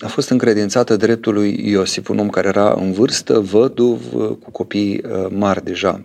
[0.00, 4.12] a fost încredințată dreptului Iosif, un om care era în vârstă, văduv,
[4.42, 6.04] cu copii mari deja.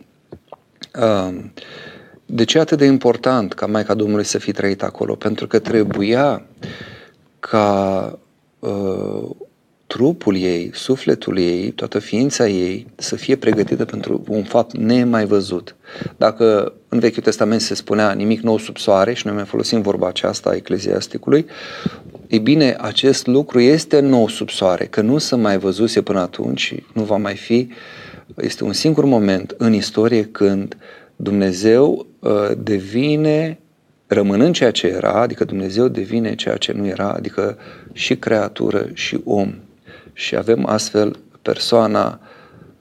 [2.25, 5.15] De ce e atât de important ca Maica Domnului să fi trăit acolo?
[5.15, 6.45] Pentru că trebuia
[7.39, 8.19] ca
[8.59, 9.29] uh,
[9.91, 15.75] trupul ei, sufletul ei, toată ființa ei să fie pregătită pentru un fapt nemai văzut.
[16.17, 20.07] Dacă în Vechiul Testament se spunea nimic nou sub soare și noi mai folosim vorba
[20.07, 21.45] aceasta a ecleziasticului,
[22.27, 26.59] e bine, acest lucru este nou sub soare, că nu se mai văzuse până atunci
[26.59, 27.67] și nu va mai fi.
[28.37, 30.77] Este un singur moment în istorie când
[31.15, 33.59] Dumnezeu uh, devine
[34.07, 37.57] rămânând ceea ce era, adică Dumnezeu devine ceea ce nu era, adică
[37.93, 39.53] și creatură și om.
[40.13, 42.19] Și avem astfel persoana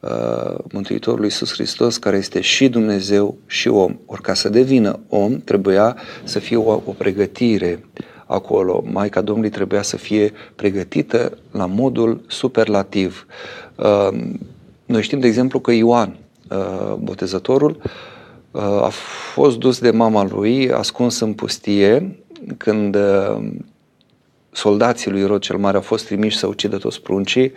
[0.01, 3.97] uh, Mântuitorului Iisus Hristos, care este și Dumnezeu și om.
[4.07, 7.85] Ori ca să devină om, trebuia să fie o, o pregătire
[8.27, 8.85] acolo.
[8.87, 13.27] Maica Domnului trebuia să fie pregătită la modul superlativ.
[13.75, 14.19] Uh,
[14.87, 16.17] noi știm, de exemplu, că Ioan,
[16.51, 17.77] uh, botezătorul,
[18.51, 18.91] uh, a
[19.33, 22.19] fost dus de mama lui, ascuns în pustie,
[22.57, 23.49] când uh,
[24.53, 27.53] soldații lui Irod cel Mare au fost trimiși să ucidă toți pruncii,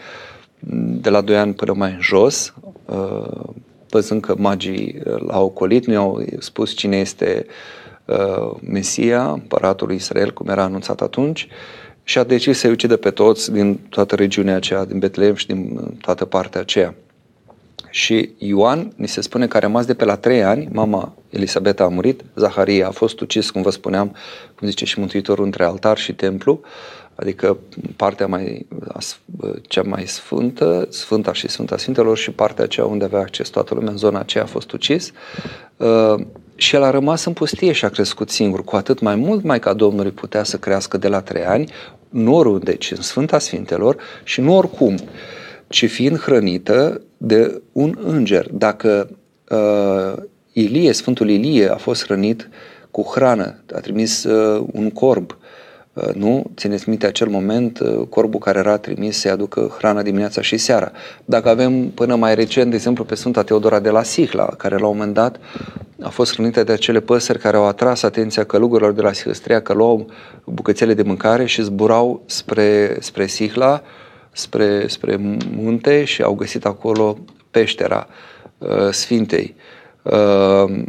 [1.01, 2.53] de la 2 ani până mai în jos,
[2.86, 3.49] uh,
[3.89, 7.45] văzând că magii l-au ocolit, nu i-au spus cine este
[8.06, 11.47] uh, Mesia, împăratul lui Israel, cum era anunțat atunci,
[12.03, 15.79] și a decis să-i ucidă pe toți din toată regiunea aceea, din Betlehem și din
[16.01, 16.95] toată partea aceea.
[17.89, 21.83] Și Ioan, ni se spune că a rămas de pe la trei ani, mama Elisabeta
[21.83, 24.15] a murit, Zaharia a fost ucis, cum vă spuneam,
[24.55, 26.61] cum zice și Mântuitorul, între altar și templu,
[27.15, 27.57] adică
[27.95, 28.67] partea mai,
[29.61, 33.91] cea mai sfântă, Sfânta și Sfânta Sfintelor și partea aceea unde avea acces toată lumea,
[33.91, 35.11] în zona aceea a fost ucis.
[35.77, 36.15] Uh,
[36.55, 39.59] și el a rămas în pustie și a crescut singur, cu atât mai mult mai
[39.59, 41.71] ca Domnului putea să crească de la trei ani,
[42.09, 44.95] nu oriunde, deci în Sfânta Sfintelor și nu oricum,
[45.67, 48.47] ci fiind hrănită de un înger.
[48.51, 49.09] Dacă
[49.49, 52.49] uh, Ilie, Sfântul Ilie a fost hrănit
[52.91, 55.37] cu hrană, a trimis uh, un corb,
[55.93, 56.51] uh, nu?
[56.55, 60.91] Țineți minte acel moment, uh, corbul care era trimis să-i aducă hrana dimineața și seara.
[61.25, 64.87] Dacă avem până mai recent, de exemplu, pe Sfânta Teodora de la Sihla, care la
[64.87, 65.39] un moment dat
[66.01, 69.73] a fost hrănită de acele păsări care au atras atenția călugărilor de la Sihăstria, că
[69.73, 70.09] luau
[70.45, 73.81] bucățele de mâncare și zburau spre, spre Sihla,
[74.31, 75.15] spre, spre
[75.55, 77.17] munte și au găsit acolo
[77.51, 78.07] peștera
[78.57, 79.55] uh, Sfintei.
[80.03, 80.83] Uh,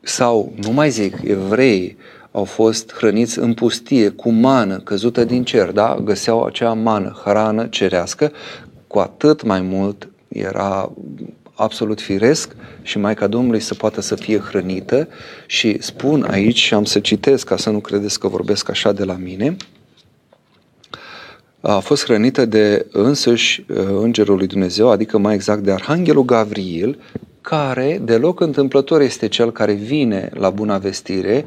[0.00, 1.96] sau, nu mai zic, evrei
[2.32, 5.98] au fost hrăniți în pustie cu mană căzută din cer, da?
[6.04, 8.32] Găseau acea mană, hrană cerească,
[8.86, 10.92] cu atât mai mult era
[11.54, 15.08] absolut firesc și Maica Domnului să poată să fie hrănită
[15.46, 19.04] și spun aici și am să citesc ca să nu credeți că vorbesc așa de
[19.04, 19.56] la mine,
[21.60, 26.98] a fost hrănită de însuși uh, Îngerul lui Dumnezeu, adică mai exact de Arhanghelul Gavril,
[27.40, 31.44] care deloc întâmplător este cel care vine la buna vestire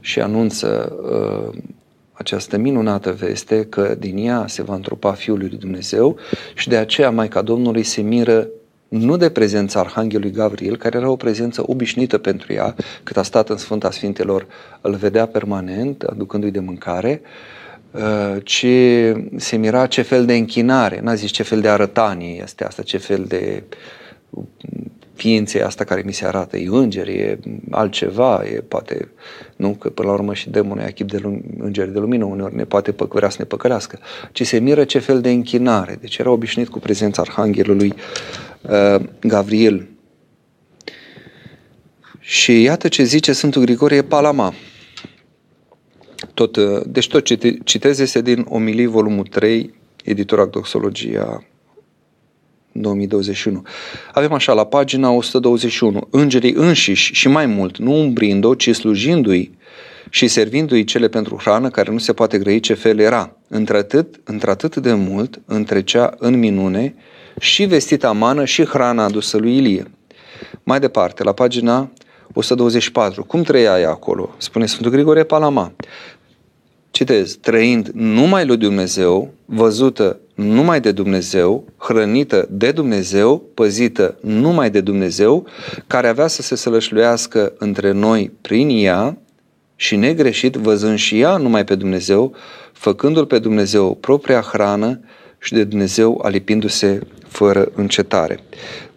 [0.00, 1.58] și anunță uh,
[2.12, 6.16] această minunată veste că din ea se va întrupa Fiul lui Dumnezeu
[6.54, 8.48] și de aceea Maica Domnului se miră
[8.88, 13.48] nu de prezența Arhanghelului Gavril, care era o prezență obișnuită pentru ea, cât a stat
[13.48, 14.46] în Sfânta Sfintelor,
[14.80, 17.20] îl vedea permanent, aducându-i de mâncare,
[17.90, 18.66] uh, ci
[19.36, 22.98] se mira ce fel de închinare, n-a zis ce fel de arătanie este asta, ce
[22.98, 23.62] fel de
[25.16, 27.38] ființei asta care mi se arată, e înger, e
[27.70, 29.08] altceva, e poate,
[29.56, 32.56] nu, că până la urmă și demonul e echip de lum- îngeri de lumină, uneori
[32.56, 33.98] ne poate pă- vrea să ne păcălească,
[34.32, 35.98] ci se miră ce fel de închinare.
[36.00, 37.94] Deci era obișnuit cu prezența Arhanghelului
[38.60, 39.88] uh, Gavril.
[42.20, 44.54] Și iată ce zice Sfântul Grigorie Palama.
[46.34, 49.74] Tot, uh, deci tot ce citez este din Omilii, volumul 3,
[50.04, 51.44] editura Doxologia
[52.80, 53.62] 2021.
[54.12, 59.58] Avem așa, la pagina 121, îngerii înșiși și mai mult, nu umbrind-o, ci slujindu-i
[60.10, 63.36] și servindu-i cele pentru hrană care nu se poate grăi ce fel era.
[63.48, 66.94] Într-atât, într-atât de mult întrecea în minune
[67.40, 69.90] și vestita mană și hrana adusă lui Ilie.
[70.62, 71.90] Mai departe, la pagina
[72.32, 73.24] 124.
[73.24, 74.34] Cum trăia ea acolo?
[74.36, 75.72] Spune Sfântul Grigore Palama.
[76.96, 84.80] Citez, trăind numai lui Dumnezeu, văzută numai de Dumnezeu, hrănită de Dumnezeu, păzită numai de
[84.80, 85.46] Dumnezeu,
[85.86, 89.18] care avea să se sălășluiască între noi prin ea
[89.74, 92.34] și negreșit văzând și ea numai pe Dumnezeu,
[92.72, 95.00] făcându-L pe Dumnezeu propria hrană
[95.38, 98.40] și de Dumnezeu alipindu-se fără încetare.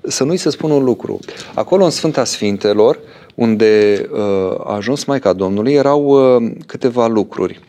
[0.02, 1.20] Să nu-i să spun un lucru.
[1.54, 3.00] Acolo în Sfânta Sfintelor,
[3.36, 4.20] unde uh,
[4.64, 7.60] a ajuns Maica Domnului, erau uh, câteva lucruri.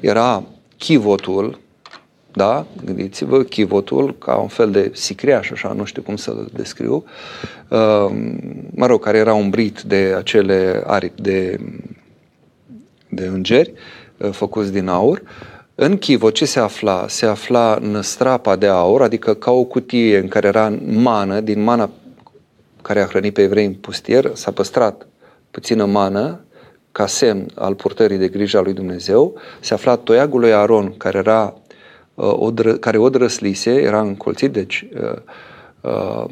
[0.00, 0.42] Era
[0.78, 1.58] chivotul,
[2.32, 2.66] da?
[2.84, 7.04] Gândiți-vă, chivotul ca un fel de sicriaș, așa, nu știu cum să-l descriu,
[7.68, 8.10] uh,
[8.70, 11.60] mă rog, care era umbrit de acele aripi de,
[13.08, 13.72] de îngeri
[14.16, 15.22] uh, făcuți din aur.
[15.80, 17.08] În chivot ce se afla?
[17.08, 21.62] Se afla în strapa de aur, adică ca o cutie în care era mană, din
[21.62, 21.90] mana
[22.82, 25.06] care a hrănit pe evrei în pustier, s-a păstrat
[25.50, 26.40] puțină mană
[26.92, 31.18] ca semn al purtării de grijă a lui Dumnezeu, se afla toiagul lui Aron, care
[31.18, 31.54] era
[32.14, 35.18] uh, o dră, care o drăslise, era încolțit, deci uh,
[35.80, 36.24] uh,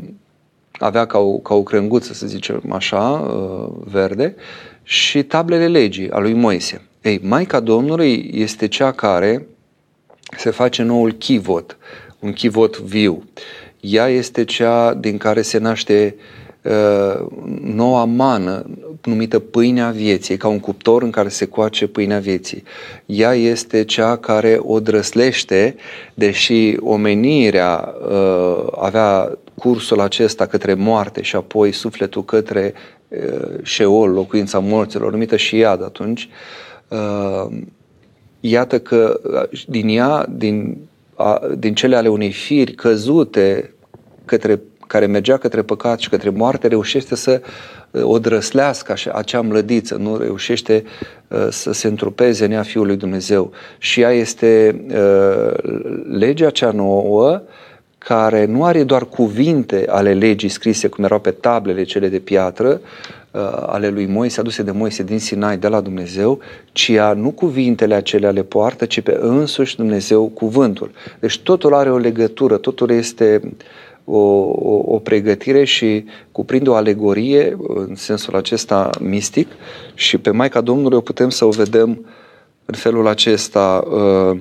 [0.73, 4.35] avea ca o, ca o crânguță, să zicem așa, uh, verde,
[4.83, 6.83] și tablele legii a lui Moise.
[7.07, 9.47] Ei, Maica Domnului este cea care
[10.37, 11.77] se face noul chivot,
[12.19, 13.25] un chivot viu.
[13.81, 16.17] Ea este cea din care se naște
[16.63, 17.27] uh,
[17.63, 18.67] noua mană,
[19.05, 22.63] numită pâinea vieții, ca un cuptor în care se coace pâinea vieții.
[23.07, 25.77] Ea este cea care o drăslește,
[26.15, 32.75] deși omenirea uh, avea cursul acesta către moarte și apoi sufletul către
[33.09, 36.67] uh, Sheol, locuința morților, numită și iad atunci, uh,
[38.49, 40.77] iată că uh, din ea, din,
[41.15, 43.75] a, din cele ale unei firi căzute
[44.25, 47.41] către, care mergea către păcat și către moarte, reușește să
[47.91, 50.85] uh, o drăslească acea mlădiță, nu reușește
[51.29, 53.51] uh, să se întrupeze în ea Fiul lui Dumnezeu.
[53.79, 55.73] Și ea este uh,
[56.11, 57.43] legea cea nouă
[57.99, 62.69] care nu are doar cuvinte ale legii scrise cum erau pe tablele cele de piatră,
[62.69, 62.79] uh,
[63.67, 66.39] ale lui Moise, aduse de Moise din Sinai de la Dumnezeu,
[66.73, 70.91] ci ea nu cuvintele acelea le poartă, ci pe însuși Dumnezeu cuvântul.
[71.21, 73.41] Deci totul are o legătură, totul este
[74.05, 79.49] o, o, o pregătire și cuprinde o alegorie în sensul acesta mistic
[79.95, 82.07] și pe Maica Domnului o putem să o vedem
[82.65, 84.39] în felul acesta uh,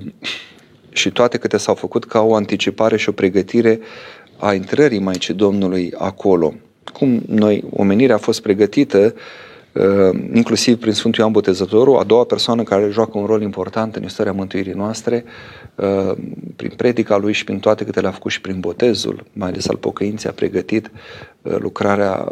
[0.89, 3.79] și toate câte s-au făcut ca o anticipare și o pregătire
[4.37, 6.53] a intrării Maicii Domnului acolo.
[6.93, 9.13] Cum noi, omenirea a fost pregătită
[9.71, 14.03] uh, inclusiv prin Sfântul Ioan Botezătorul, a doua persoană care joacă un rol important în
[14.03, 15.23] istoria mântuirii noastre,
[15.75, 16.11] uh,
[16.55, 19.77] prin predica lui și prin toate câte le-a făcut și prin botezul, mai ales al
[19.77, 20.91] pocăinței, a pregătit
[21.41, 22.27] uh, lucrarea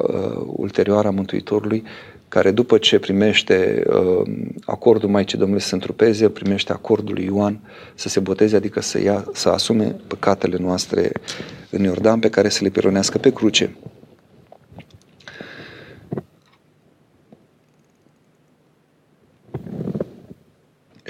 [0.46, 1.84] ulterioară a Mântuitorului
[2.34, 4.22] care după ce primește uh,
[4.66, 7.60] acordul Maicii Domnului să se întrupeze, primește acordul lui Ioan
[7.96, 11.12] să se boteze, adică să, ia, să asume păcatele noastre
[11.70, 13.76] în Iordan pe care să le pironească pe cruce.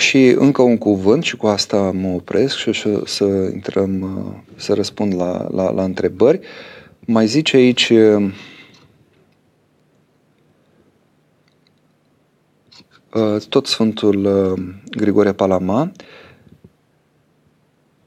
[0.03, 4.73] Și încă un cuvânt și cu asta mă opresc și să, să intrăm, uh, să
[4.73, 6.39] răspund la, la, la întrebări.
[6.99, 8.33] Mai zice aici uh,
[13.13, 14.63] Uh, tot Sfântul uh,
[14.97, 15.91] Grigore Palama,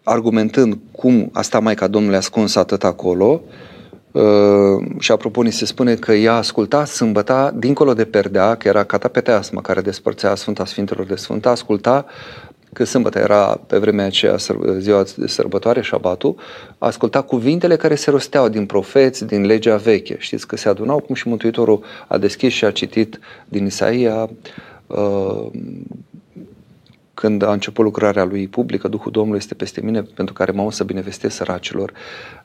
[0.03, 3.76] argumentând cum a stat Maica Domnului ascuns atât acolo, uh,
[4.99, 9.61] și apropo, ni se spune că ea asculta sâmbăta, dincolo de perdea, că era catapeteasma
[9.61, 12.07] care despărțea Sfânta Sfintelor de Sfânta, asculta
[12.73, 14.37] că sâmbătă era pe vremea aceea
[14.79, 16.35] ziua de sărbătoare, șabatul,
[16.79, 20.17] asculta cuvintele care se rosteau din profeți, din legea veche.
[20.19, 24.29] Știți că se adunau, cum și Mântuitorul a deschis și a citit din Isaia,
[24.87, 25.47] Uh,
[27.17, 30.85] când a început lucrarea lui publică, Duhul Domnului este peste mine pentru care m-am să
[30.85, 31.93] binevestesc săracilor.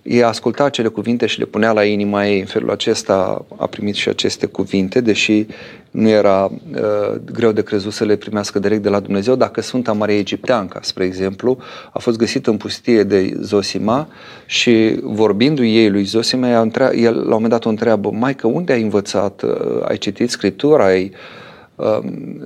[0.02, 2.40] Ei asculta acele cuvinte și le punea la inima ei.
[2.40, 5.46] În felul acesta a primit și aceste cuvinte, deși
[5.92, 9.36] nu era uh, greu de crezut să le primească direct de la Dumnezeu.
[9.36, 11.58] Dacă Sfânta Maria Egipteanca, spre exemplu,
[11.94, 14.08] a fost găsită în pustie de Zosima
[14.46, 18.82] și vorbindu-i ei lui Zosima, el la un moment dat o întreabă, Maică, unde ai
[18.82, 19.42] învățat?
[19.42, 20.86] Uh, ai citit Scriptura?
[20.86, 21.51] Ai Um,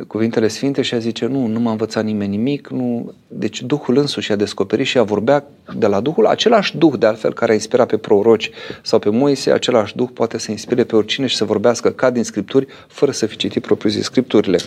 [0.07, 3.13] cuvintele sfinte și a zice, nu, nu m-a învățat nimeni nimic, nu.
[3.27, 5.45] Deci Duhul însuși a descoperit și a vorbea
[5.77, 9.51] de la Duhul, același Duh de altfel care a inspirat pe proroci sau pe Moise,
[9.51, 13.25] același Duh poate să inspire pe oricine și să vorbească ca din Scripturi, fără să
[13.25, 14.57] fi citit propriu zis Scripturile.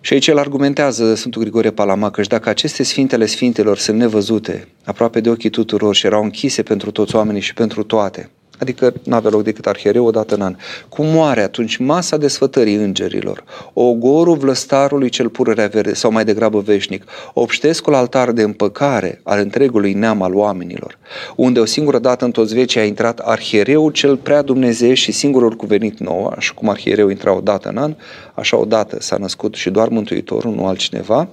[0.00, 5.20] Și aici el argumentează Sfântul Grigore Palama că dacă aceste sfintele sfintelor sunt nevăzute, aproape
[5.20, 9.30] de ochii tuturor și erau închise pentru toți oamenii și pentru toate, Adică nu avea
[9.30, 10.56] loc decât arhiereu o dată în an.
[10.88, 17.04] Cum moare atunci masa desfătării îngerilor, ogorul vlăstarului cel pururea verde sau mai degrabă veșnic,
[17.32, 20.98] obștescul altar de împăcare al întregului neam al oamenilor,
[21.36, 25.52] unde o singură dată în toți vecii a intrat arhiereul cel prea Dumnezeu și singurul
[25.52, 27.94] cuvenit nou, așa cum arhiereu intra o dată în an,
[28.34, 31.28] așa o dată s-a născut și doar Mântuitorul, nu altcineva,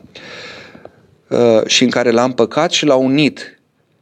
[1.29, 3.59] uh, și în care l-a împăcat și l-a unit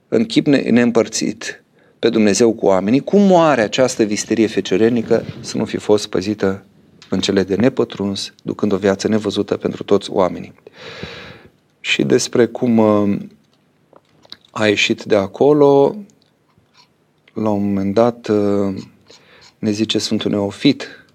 [0.07, 1.63] în chip neîmpărțit
[1.99, 6.63] pe Dumnezeu cu oamenii, cum moare această visterie fecerenică să nu fi fost păzită
[7.09, 10.53] în cele de nepătruns, ducând o viață nevăzută pentru toți oamenii.
[11.79, 13.17] și despre cum uh,
[14.51, 15.95] a ieșit de acolo.
[17.33, 18.75] La un moment dat uh,
[19.59, 21.05] ne zice Sfântul Neofit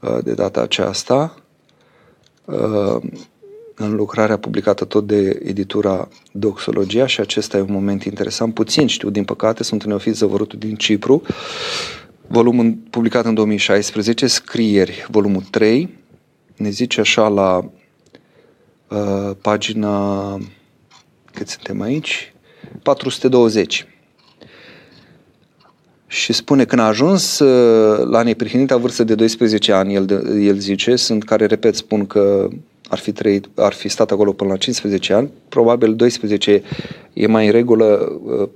[0.00, 1.36] uh, de data aceasta,
[3.82, 8.54] în lucrarea publicată tot de editura Doxologia și acesta e un moment interesant.
[8.54, 11.22] Puțin știu, din păcate, sunt Neofit Zăvărutul din Cipru,
[12.26, 15.98] volumul publicat în 2016, Scrieri, volumul 3,
[16.56, 17.70] ne zice așa la
[18.88, 20.38] uh, pagina,
[21.32, 22.34] cât suntem aici?
[22.82, 23.86] 420.
[26.06, 30.10] Și spune, când a ajuns uh, la neprihănita vârstă de 12 ani, el,
[30.40, 32.48] el zice, sunt care, repet, spun că
[32.92, 36.62] ar fi, trăit, ar fi stat acolo până la 15 ani, probabil 12
[37.12, 38.48] e mai în regulă, uh,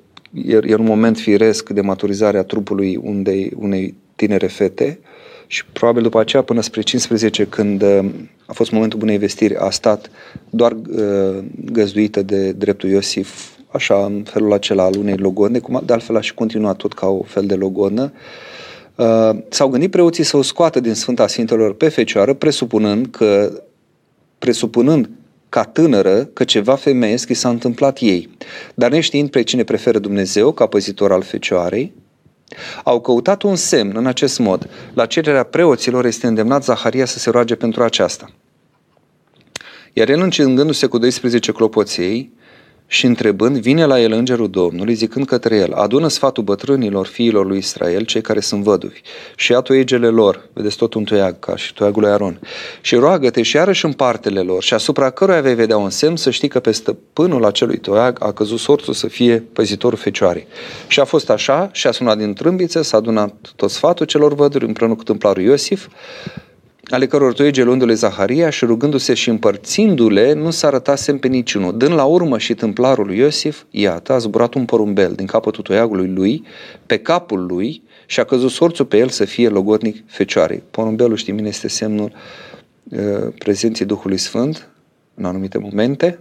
[0.47, 4.99] e, e un moment firesc de maturizare a trupului unei, unei tinere fete
[5.47, 8.05] și probabil după aceea până spre 15 când uh,
[8.47, 10.11] a fost momentul bunei vestiri, a stat
[10.51, 15.93] doar uh, găzduită de dreptul Iosif, așa în felul acela al unei logodne, cum de
[15.93, 18.13] altfel a și continuat tot ca o fel de logodnă.
[18.95, 23.61] Uh, s-au gândit preoții să o scoată din Sfânta Sfintelor pe Fecioară, presupunând că
[24.47, 25.11] presupunând
[25.49, 28.29] ca tânără că ceva femeiesc i s-a întâmplat ei,
[28.75, 31.95] dar neștiind pe cine preferă Dumnezeu ca păzitor al Fecioarei,
[32.85, 34.71] au căutat un semn în acest mod.
[34.95, 38.31] La cererea preoților este îndemnat Zaharia să se roage pentru aceasta.
[39.93, 42.33] Iar el, încingându-se cu 12 clopoței,
[42.87, 47.59] și întrebând, vine la el îngerul Domnului, zicând către el, adună sfatul bătrânilor fiilor lui
[47.59, 49.01] Israel, cei care sunt văduvi,
[49.37, 52.41] și ia toiegele lor, vedeți tot un toiag, ca și toiagul lui Aron,
[52.81, 56.31] și roagă-te și iarăși în partele lor, și asupra căruia vei vedea un semn, să
[56.31, 60.47] știi că pe stăpânul acelui toiag a căzut sorțul să fie păzitorul fecioarei.
[60.87, 64.65] Și a fost așa, și a sunat din trâmbiță, s-a adunat tot sfatul celor văduri
[64.65, 65.87] împreună cu tâmplarul Iosif,
[66.89, 71.79] ale căror toie luându-le Zaharia și rugându-se și împărțindu-le, nu s-a arătat semn pe niciunul.
[71.79, 76.09] Dând la urmă și tâmplarul lui Iosif, iată, a zburat un porumbel din capătul toiagului
[76.09, 76.45] lui,
[76.87, 80.63] pe capul lui, și a căzut sorțul pe el să fie logodnic fecioarei.
[80.71, 82.13] Porumbelul, știm bine, este semnul
[82.83, 84.69] uh, prezenței Duhului Sfânt
[85.15, 86.19] în anumite momente,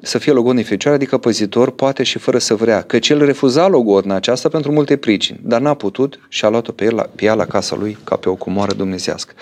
[0.00, 4.14] să fie logodnic fecioară, adică păzitor, poate și fără să vrea, căci el refuza logodna
[4.14, 7.44] aceasta pentru multe pricini, dar n-a putut și a luat-o pe, el, pe ea la
[7.44, 9.32] casa lui ca pe o comoară dumnezească.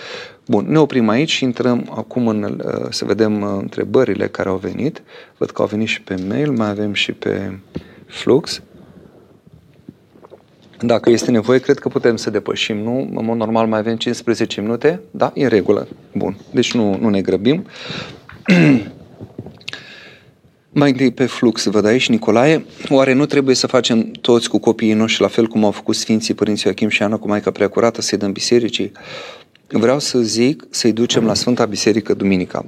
[0.47, 4.57] Bun, ne oprim aici și intrăm acum în, uh, să vedem uh, întrebările care au
[4.57, 5.01] venit.
[5.37, 7.59] Văd că au venit și pe mail, mai avem și pe
[8.05, 8.61] flux.
[10.79, 13.09] Dacă este nevoie, cred că putem să depășim, nu?
[13.15, 15.31] În mod normal mai avem 15 minute, da?
[15.35, 15.87] E în regulă.
[16.13, 16.37] Bun.
[16.51, 17.65] Deci nu, nu ne grăbim.
[20.79, 24.93] Mai întâi pe flux, văd aici, Nicolae, oare nu trebuie să facem toți cu copiii
[24.93, 28.17] noștri, la fel cum au făcut Sfinții Părinții Joachim și Ana cu Maica Preacurată, să-i
[28.17, 28.91] dăm bisericii?
[29.67, 32.65] Vreau să zic să-i ducem la Sfânta Biserică Duminica.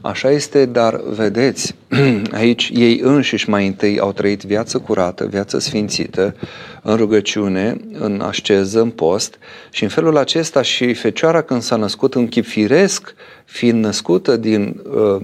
[0.00, 1.74] Așa este, dar vedeți,
[2.40, 6.36] aici ei înșiși mai întâi au trăit viață curată, viață sfințită,
[6.82, 9.38] în rugăciune, în asceză, în post
[9.70, 14.82] și în felul acesta și Fecioara când s-a născut în chip firesc, fiind născută din
[14.94, 15.22] uh,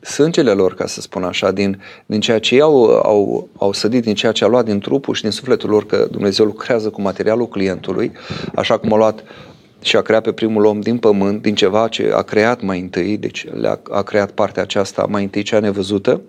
[0.00, 4.02] sângele lor, ca să spun așa, din, din ceea ce ei au, au, au sădit,
[4.02, 7.00] din ceea ce a luat din trupul și din sufletul lor, că Dumnezeu lucrează cu
[7.00, 8.12] materialul clientului,
[8.54, 9.24] așa cum a luat
[9.82, 13.16] și a creat pe primul om din pământ, din ceva ce a creat mai întâi,
[13.16, 16.20] deci a a creat partea aceasta mai întâi cea nevăzută,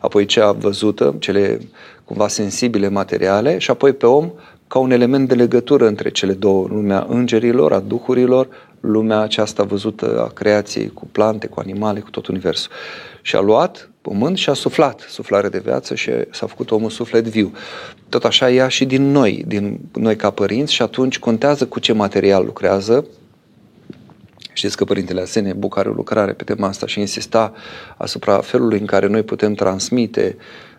[0.00, 1.58] apoi cea văzută, cele
[2.04, 4.30] cumva sensibile materiale și apoi pe om
[4.66, 8.48] ca un element de legătură între cele două, lumea îngerilor, a duhurilor,
[8.80, 12.70] lumea aceasta văzută a creației cu plante, cu animale, cu tot universul
[13.22, 17.24] și a luat pământ și a suflat suflare de viață și s-a făcut omul suflet
[17.24, 17.52] viu.
[18.08, 21.92] Tot așa ia și din noi, din noi ca părinți și atunci contează cu ce
[21.92, 23.06] material lucrează.
[24.52, 27.52] Știți că Părintele Asene Bucare o lucrare pe tema asta și insista
[27.96, 30.36] asupra felului în care noi putem transmite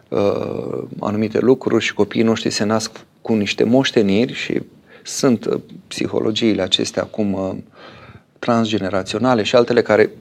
[0.09, 2.91] uh, anumite lucruri și copiii noștri se nasc
[3.21, 4.61] cu niște moșteniri și
[5.03, 7.53] sunt uh, psihologiile acestea acum uh,
[8.39, 10.11] transgeneraționale și altele care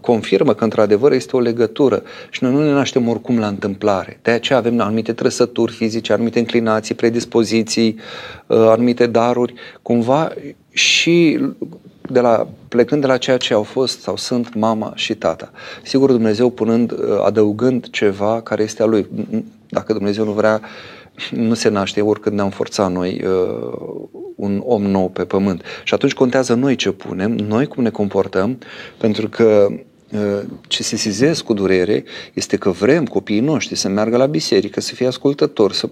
[0.00, 4.18] confirmă că într-adevăr este o legătură și noi nu ne naștem oricum la întâmplare.
[4.22, 7.98] De aceea avem anumite trăsături fizice, anumite înclinații, predispoziții,
[8.46, 10.32] anumite daruri, cumva
[10.70, 11.38] și
[12.10, 15.50] de la, plecând de la ceea ce au fost sau sunt mama și tata.
[15.82, 16.94] Sigur, Dumnezeu punând,
[17.24, 19.06] adăugând ceva care este a Lui.
[19.68, 20.60] Dacă Dumnezeu nu vrea,
[21.30, 25.62] nu se naște oricând ne-am forțat noi uh, un om nou pe pământ.
[25.84, 28.58] Și atunci contează noi ce punem, noi cum ne comportăm,
[28.98, 29.68] pentru că
[30.14, 34.80] Uh, ce se sizez cu durere este că vrem copiii noștri să meargă la biserică,
[34.80, 35.88] să fie ascultători, să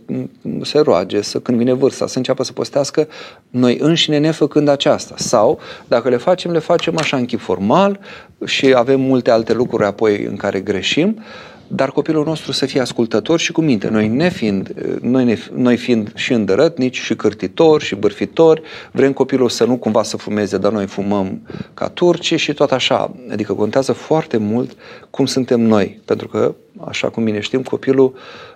[0.62, 3.08] se roage, să când vine vârsta, să înceapă să postească
[3.50, 5.14] noi înșine nefăcând aceasta.
[5.18, 5.58] Sau,
[5.88, 8.00] dacă le facem, le facem așa în chip formal
[8.44, 11.22] și avem multe alte lucruri apoi în care greșim,
[11.68, 13.88] dar copilul nostru să fie ascultător și cu minte.
[13.88, 18.62] Noi, ne fiind, noi, ne, noi fiind și îndărătnici, și cârtitori, și bârfitori,
[18.92, 21.40] vrem copilul să nu cumva să fumeze, dar noi fumăm
[21.74, 23.14] ca turci și tot așa.
[23.30, 24.76] Adică contează foarte mult
[25.10, 26.54] cum suntem noi, pentru că,
[26.86, 28.14] așa cum bine știm, copilul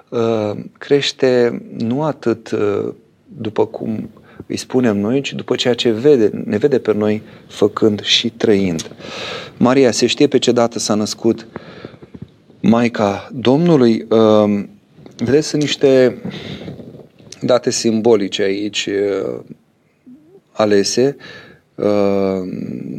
[0.08, 2.88] uh, crește nu atât uh,
[3.26, 4.10] după cum
[4.46, 8.90] îi spunem noi, ci după ceea ce vede, ne vede pe noi făcând și trăind.
[9.56, 11.60] Maria se știe pe ce dată s-a născut uh,
[12.64, 14.68] Maica Domnului, um,
[15.16, 16.16] vedeți, sunt niște
[17.40, 19.38] date simbolice aici uh,
[20.52, 21.16] alese.
[21.74, 22.48] Uh,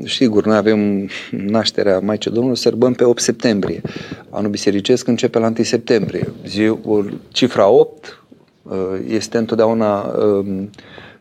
[0.05, 3.82] sigur, noi avem nașterea Maicii Domnului, sărbăm pe 8 septembrie.
[4.30, 6.34] Anul bisericesc începe la 1 septembrie.
[6.47, 8.24] Ziul, cifra 8
[8.64, 8.74] uh,
[9.07, 10.70] este întotdeauna um,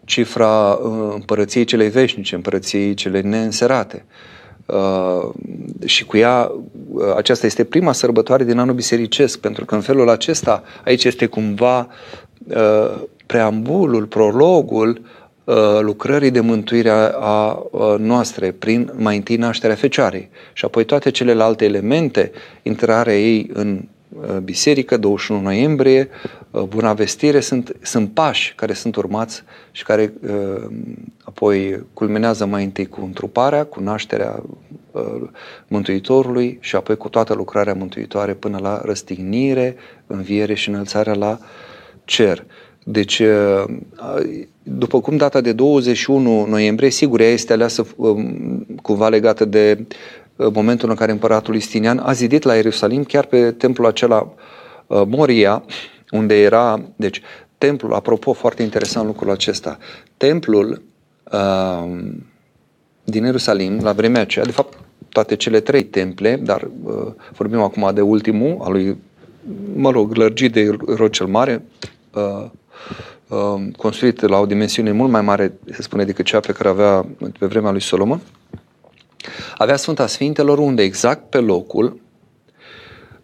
[0.05, 0.79] cifra
[1.15, 4.05] împărăției celei veșnice, împărăției celei neînserate.
[4.07, 4.32] Uh,
[5.85, 6.53] și cu ea,
[6.93, 11.27] uh, aceasta este prima sărbătoare din anul bisericesc, pentru că în felul acesta, aici este
[11.27, 11.89] cumva
[12.49, 15.01] uh, preambulul, prologul
[15.81, 16.91] lucrării de mântuire
[17.21, 17.63] a
[17.99, 20.31] noastre prin mai întâi nașterea Fecioarei.
[20.53, 22.31] Și apoi toate celelalte elemente,
[22.63, 23.85] intrarea ei în
[24.43, 26.09] biserică, 21 noiembrie,
[26.69, 30.13] Buna Vestire, sunt, sunt pași care sunt urmați și care
[31.25, 34.43] apoi culminează mai întâi cu întruparea, cu nașterea
[35.69, 41.39] Mântuitorului și apoi cu toată lucrarea mântuitoare până la răstignire, înviere și înălțarea la
[42.05, 42.45] cer.
[42.85, 43.23] Deci,
[44.63, 47.87] după cum data de 21 noiembrie, sigur, ea este aleasă
[48.83, 49.87] cumva legată de
[50.53, 54.35] momentul în care împăratul Istinian a zidit la Ierusalim, chiar pe templul acela
[54.87, 55.63] Moria,
[56.11, 57.23] unde era, deci,
[57.59, 59.79] templul, apropo, foarte interesant lucrul acesta,
[60.17, 60.83] templul
[61.33, 61.99] uh,
[63.05, 64.79] din Ierusalim, la vremea aceea, de fapt,
[65.09, 68.97] toate cele trei temple, dar uh, vorbim acum de ultimul, al lui,
[69.75, 71.65] mă rog, lărgit de Rod cel Mare,
[72.15, 72.47] uh,
[73.29, 77.07] uh, construit la o dimensiune mult mai mare, se spune, decât cea pe care avea
[77.39, 78.21] pe vremea lui Solomon,
[79.57, 82.01] avea Sfânta Sfintelor unde exact pe locul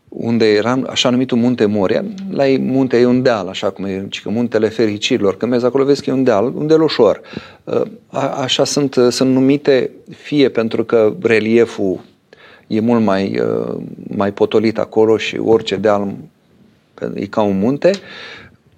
[0.09, 4.09] unde era așa numitul munte Moria, la ei munte e un deal, așa cum e
[4.22, 7.20] că muntele fericirilor, când mergi acolo vezi că e un deal, un deal ușor.
[7.64, 12.01] Uh, a, așa sunt, uh, sunt numite fie pentru că relieful
[12.66, 13.76] e mult mai, uh,
[14.16, 16.14] mai potolit acolo și orice deal
[17.14, 17.90] e ca un munte,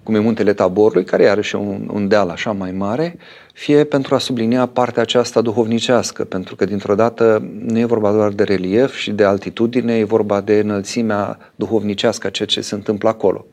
[0.03, 3.17] cum e muntele Taborului, care are și un, un deal așa mai mare,
[3.53, 8.31] fie pentru a sublinia partea aceasta duhovnicească, pentru că dintr-o dată nu e vorba doar
[8.31, 13.09] de relief și de altitudine, e vorba de înălțimea duhovnicească a ceea ce se întâmplă
[13.09, 13.45] acolo.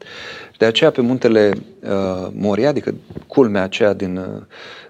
[0.58, 2.94] De aceea pe muntele uh, Moria, adică
[3.26, 4.42] culmea aceea din, uh,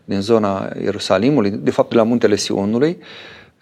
[0.04, 2.98] din zona Ierusalimului, de fapt de la muntele Sionului,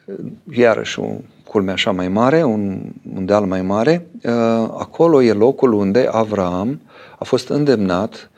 [0.04, 0.14] uh,
[0.52, 1.06] iarăși o
[1.44, 2.78] culme așa mai mare, un,
[3.14, 4.32] un deal mai mare, uh,
[4.78, 6.80] acolo e locul unde Avram
[7.18, 8.30] a fost îndemnat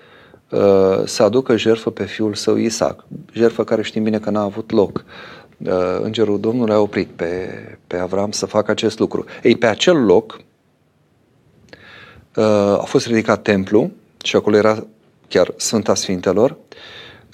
[0.50, 4.70] uh, să aducă jertfă pe fiul său Isaac, jertfă care știm bine că n-a avut
[4.70, 5.04] loc.
[5.58, 7.48] Uh, Îngerul Domnului a oprit pe,
[7.86, 9.24] pe Avram să facă acest lucru.
[9.42, 10.40] Ei, pe acel loc
[12.36, 12.44] uh,
[12.78, 13.90] a fost ridicat templu
[14.22, 14.86] și acolo era
[15.28, 16.56] chiar Sfânta Sfintelor.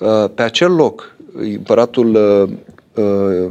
[0.01, 3.51] Uh, pe acel loc, împăratul uh, uh,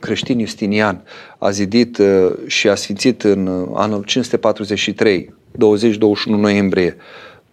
[0.00, 1.02] creștin Justinian
[1.38, 6.96] a zidit uh, și a sfințit în uh, anul 543 20-21 noiembrie,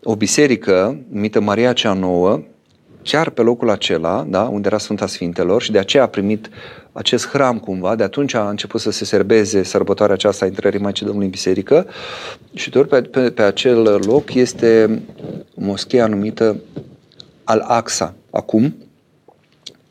[0.04, 2.42] o biserică numită Maria cea Nouă,
[3.04, 6.50] chiar pe locul acela, da, unde era Sfânta Sfintelor și de aceea a primit
[6.92, 11.06] acest hram cumva, de atunci a început să se serbeze sărbătoarea aceasta a intrării Maicii
[11.06, 11.88] Domnului în biserică.
[12.54, 15.02] Și tot pe, pe, pe acel loc este
[15.56, 16.60] moschea numită
[17.44, 18.76] Al-Aqsa, acum,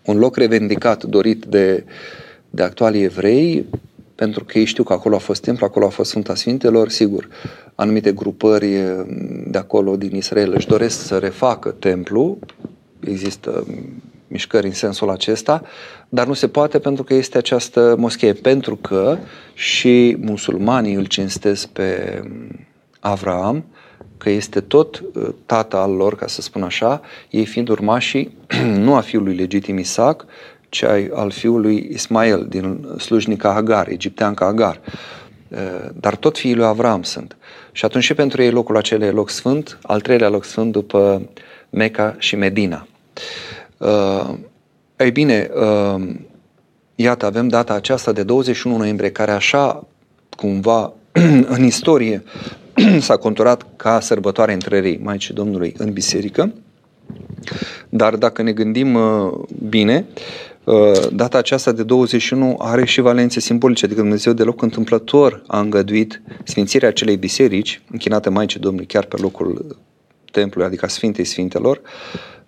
[0.04, 1.84] un loc revendicat, dorit de,
[2.50, 3.64] de actualii evrei,
[4.14, 7.28] pentru că ei știu că acolo a fost templu, acolo a fost Sfânta Sfintelor, sigur,
[7.74, 8.68] anumite grupări
[9.46, 12.38] de acolo din Israel își doresc să refacă templu,
[13.00, 13.66] există
[14.28, 15.62] mișcări în sensul acesta,
[16.08, 19.18] dar nu se poate pentru că este această moschee, pentru că
[19.54, 22.22] și musulmanii îl cinstesc pe
[23.00, 23.64] Avraam,
[24.18, 27.00] că este tot uh, tata al lor, ca să spun așa,
[27.30, 28.36] ei fiind urmașii
[28.86, 30.26] nu a fiului legitim Isaac,
[30.74, 34.80] ci al fiului Ismael din slujnica Hagar, egipteanca Hagar.
[35.48, 35.58] Uh,
[36.00, 37.36] dar tot fiii lui Avram sunt.
[37.72, 41.28] Și atunci și pentru ei locul acela e loc sfânt, al treilea loc sfânt după
[41.70, 42.86] Meca și Medina.
[43.78, 44.34] Uh,
[44.96, 46.14] ei bine, uh,
[46.94, 49.86] iată, avem data aceasta de 21 noiembrie, care așa,
[50.36, 50.92] cumva,
[51.56, 52.22] în istorie,
[53.06, 56.52] s-a conturat ca sărbătoare întrerei Maicii Domnului în biserică.
[57.88, 59.32] Dar dacă ne gândim uh,
[59.68, 60.22] bine, uh,
[61.12, 66.88] data aceasta de 21 are și valențe simbolice, adică Dumnezeu deloc întâmplător a îngăduit sfințirea
[66.88, 69.78] acelei biserici, închinate Maicii Domnului chiar pe locul
[70.32, 71.80] templului, adică a Sfintei Sfintelor,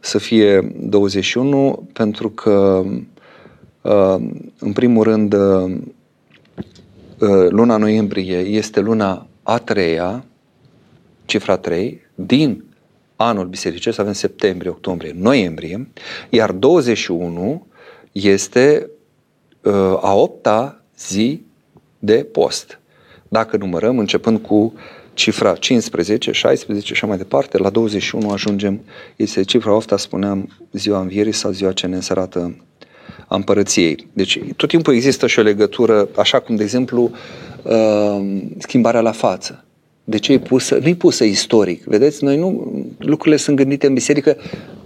[0.00, 2.84] să fie 21, pentru că,
[3.82, 4.16] uh,
[4.58, 5.34] în primul rând,
[7.48, 10.24] luna noiembrie este luna a treia,
[11.24, 12.64] cifra 3, din
[13.16, 15.88] anul bisericesc avem septembrie, octombrie, noiembrie,
[16.30, 17.66] iar 21
[18.24, 18.90] este
[19.62, 21.40] uh, a opta zi
[21.98, 22.80] de post.
[23.28, 24.74] Dacă numărăm, începând cu
[25.14, 28.80] cifra 15, 16 și așa mai departe, la 21 ajungem,
[29.16, 32.56] este cifra ofta, spuneam, ziua învierii sau ziua ce ne însărată
[33.28, 34.06] a împărăției.
[34.12, 37.10] Deci tot timpul există și o legătură, așa cum, de exemplu,
[37.62, 39.64] uh, schimbarea la față.
[40.04, 40.78] De ce e pusă?
[40.82, 41.84] Nu e pusă istoric.
[41.84, 44.36] Vedeți, noi nu, lucrurile sunt gândite în biserică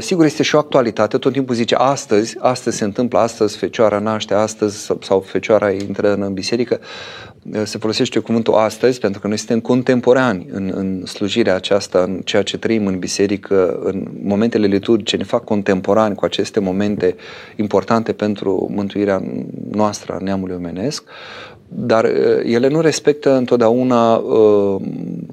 [0.00, 4.34] sigur, este și o actualitate, tot timpul zice astăzi, astăzi se întâmplă, astăzi fecioara naște,
[4.34, 6.80] astăzi sau fecioara intră în biserică.
[7.52, 12.20] Uh, se folosește cuvântul astăzi pentru că noi suntem contemporani în, în slujirea aceasta, în
[12.24, 17.16] ceea ce trăim în biserică, în momentele liturgice, ne fac contemporani cu aceste momente
[17.56, 19.22] importante pentru mântuirea
[19.70, 21.04] noastră a neamului omenesc
[21.68, 24.80] dar uh, ele nu respectă întotdeauna uh,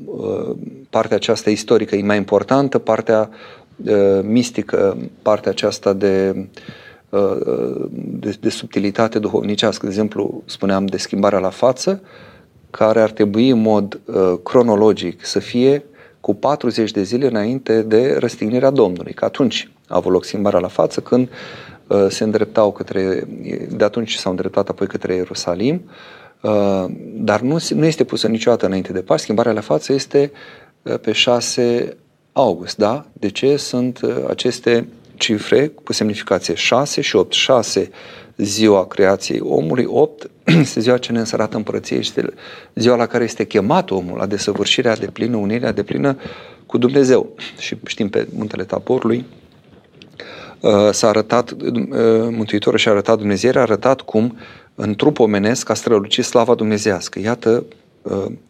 [0.05, 0.55] uh,
[0.89, 1.95] partea aceasta istorică.
[1.95, 3.62] E mai importantă partea uh,
[4.21, 6.45] mistică, partea aceasta de,
[7.09, 9.85] uh, de, de subtilitate duhovnicească.
[9.85, 12.01] De exemplu, spuneam de schimbarea la față,
[12.71, 15.83] care ar trebui în mod uh, cronologic să fie
[16.19, 20.67] cu 40 de zile înainte de răstignirea Domnului, că atunci a avut loc schimbarea la
[20.67, 21.29] față, când
[21.87, 23.27] uh, se îndreptau către,
[23.69, 25.91] de atunci s-au îndreptat apoi către Ierusalim, uh,
[26.43, 29.23] Uh, dar nu, nu este pusă niciodată înainte de Paști.
[29.23, 30.31] Schimbarea la față este
[30.81, 31.97] uh, pe 6
[32.33, 33.05] august, da?
[33.13, 37.33] De ce sunt uh, aceste cifre cu semnificație 6 și 8?
[37.33, 37.89] 6
[38.37, 40.29] ziua creației omului, 8
[40.61, 42.33] este ziua ce ne însărată împărăție, este
[42.75, 46.17] ziua la care este chemat omul, la desăvârșirea de plină, unirea de plină
[46.65, 47.35] cu Dumnezeu.
[47.59, 49.25] Și știm pe muntele Taborului,
[50.91, 51.55] s-a arătat,
[52.29, 54.37] Mântuitorul și-a arătat Dumnezeu, a arătat cum
[54.75, 57.19] în trup omenesc a strălucit slava dumnezească.
[57.19, 57.75] Iată uh,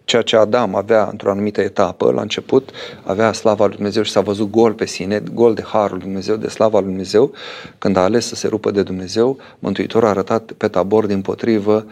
[0.03, 2.69] ceea ce Adam avea într-o anumită etapă, la început,
[3.03, 6.35] avea slava lui Dumnezeu și s-a văzut gol pe sine, gol de harul lui Dumnezeu,
[6.35, 7.31] de slava lui Dumnezeu,
[7.77, 11.85] când a ales să se rupă de Dumnezeu, Mântuitorul a arătat pe tabor din potrivă,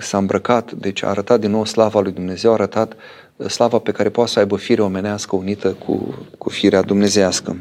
[0.00, 2.96] s-a îmbrăcat, deci a arătat din nou slava lui Dumnezeu, a arătat
[3.36, 7.56] uh, slava pe care poate să aibă fire omenească unită cu, cu firea dumnezească.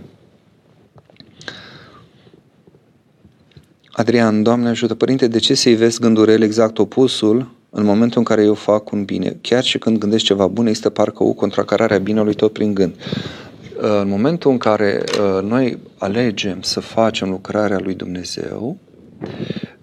[3.92, 8.44] Adrian, Doamne ajută, Părinte, de ce să-i vezi gândurile exact opusul în momentul în care
[8.44, 9.38] eu fac un bine?
[9.42, 12.96] Chiar și când gândesc ceva bun, este parcă o contracarare a binelui tot prin gând.
[12.96, 18.78] Uh, în momentul în care uh, noi alegem să facem lucrarea lui Dumnezeu,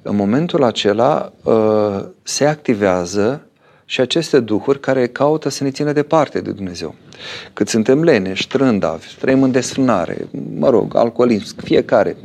[0.02, 3.46] în momentul acela uh, se activează
[3.84, 6.94] și aceste duhuri care caută să ne țină departe de Dumnezeu.
[7.52, 10.28] Cât suntem leneși, trândavi, trăim în desfrânare,
[10.58, 12.16] mă rog, alcoolism, fiecare,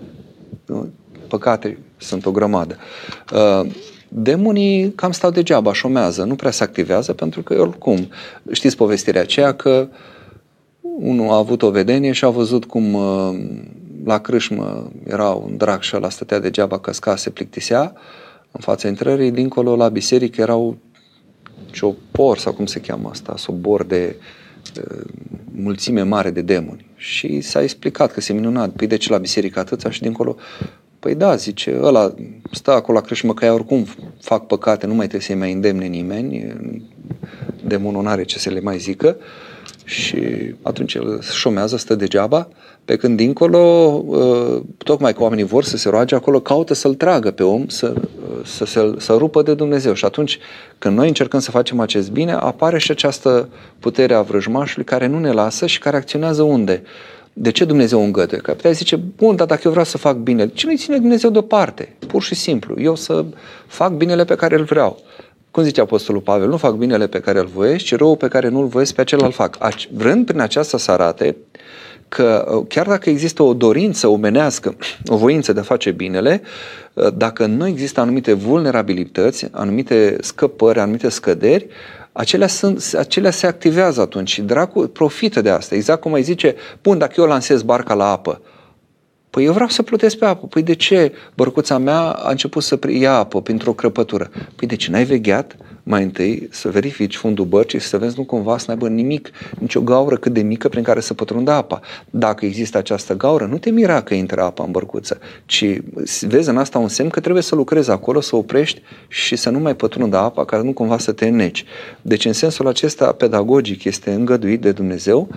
[1.28, 2.78] păcate sunt o grămadă.
[4.10, 8.10] Uh, demonii cam stau degeaba, șomează, nu prea se activează pentru că oricum,
[8.51, 9.88] știți povestirea aceea că
[10.99, 13.39] unul a avut o vedenie și a văzut cum uh,
[14.05, 17.93] la crâșmă era un drac și ăla stătea degeaba, căsca, se plictisea
[18.51, 20.78] în fața intrării, dincolo la biserică erau
[21.72, 24.16] ciopor sau cum se cheamă asta, sobor de
[24.78, 25.01] uh,
[25.51, 26.86] mulțime mare de demoni.
[26.95, 30.36] Și s-a explicat că se minunat, păi de ce la biserică atâția și dincolo
[31.00, 32.14] Păi da, zice, ăla
[32.52, 33.86] stă acolo la crâșmă că oricum
[34.22, 36.56] fac păcate, nu mai trebuie să-i mai îndemne nimeni,
[37.64, 39.18] demonul nu are ce să le mai zică
[39.89, 40.20] și
[40.62, 42.47] atunci el șomează, stă degeaba,
[42.86, 43.60] pe când dincolo,
[44.10, 47.93] ă, tocmai că oamenii vor să se roage acolo, caută să-l tragă pe om, să,
[48.45, 49.93] să, să, să rupă de Dumnezeu.
[49.93, 50.39] Și atunci,
[50.78, 55.20] când noi încercăm să facem acest bine, apare și această putere a vrăjmașului care nu
[55.20, 56.84] ne lasă și care acționează unde?
[57.42, 58.42] De ce Dumnezeu îngăduie?
[58.42, 61.30] Că putea zice, bun, dar dacă eu vreau să fac bine, ce nu-i ține Dumnezeu
[61.30, 61.96] deoparte?
[62.08, 62.82] Pur și simplu.
[62.82, 63.26] Eu să
[63.68, 65.00] fac binele pe care îl vreau.
[65.52, 68.50] Cum zice Apostolul Pavel, nu fac binele pe care îl voiesc, ci rău pe care
[68.50, 69.58] nu îl voiesc, pe acela îl fac.
[69.92, 71.36] Vrând prin aceasta să arate
[72.08, 74.76] că uh, chiar dacă există o dorință omenească,
[75.06, 76.42] o voință de a face binele,
[76.94, 81.68] uh, dacă nu există anumite vulnerabilități, anumite scăpări, anumite scăderi,
[82.20, 85.76] acelea, sunt, acelea se activează atunci și dracul profită de asta.
[85.76, 88.41] Exact cum ai zice, bun, dacă eu lansez barca la apă,
[89.30, 90.47] Păi eu vreau să plutesc pe apă.
[90.47, 94.30] Păi de ce bărcuța mea a început să ia apă printr-o crăpătură?
[94.55, 95.55] Păi de ce n-ai vegheat
[95.90, 99.30] mai întâi să verifici fundul bărcii și să vezi nu cumva să n-aibă nimic,
[99.60, 101.80] nicio gaură cât de mică prin care să pătrundă apa.
[102.10, 105.66] Dacă există această gaură, nu te mira că intră apa în bărcuță, ci
[106.22, 109.60] vezi în asta un semn că trebuie să lucrezi acolo, să oprești și să nu
[109.60, 111.66] mai pătrundă apa ca nu cumva să te înneci.
[112.02, 115.30] Deci în sensul acesta pedagogic este îngăduit de Dumnezeu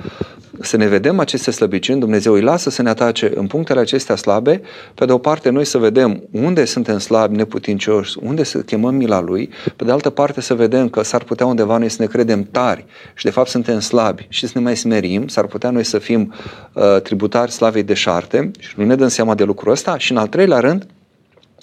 [0.60, 4.60] să ne vedem aceste slăbiciuni, Dumnezeu îi lasă să ne atace în punctele acestea slabe,
[4.94, 9.20] pe de o parte noi să vedem unde suntem slabi, neputincioși, unde să chemăm mila
[9.20, 12.42] Lui, pe de altă parte să vedem că s-ar putea undeva noi să ne credem
[12.42, 12.84] tari
[13.14, 16.34] și de fapt suntem slabi și să ne mai smerim, s-ar putea noi să fim
[16.72, 20.18] uh, tributari slavei de șarte și nu ne dăm seama de lucrul ăsta și în
[20.18, 20.86] al treilea rând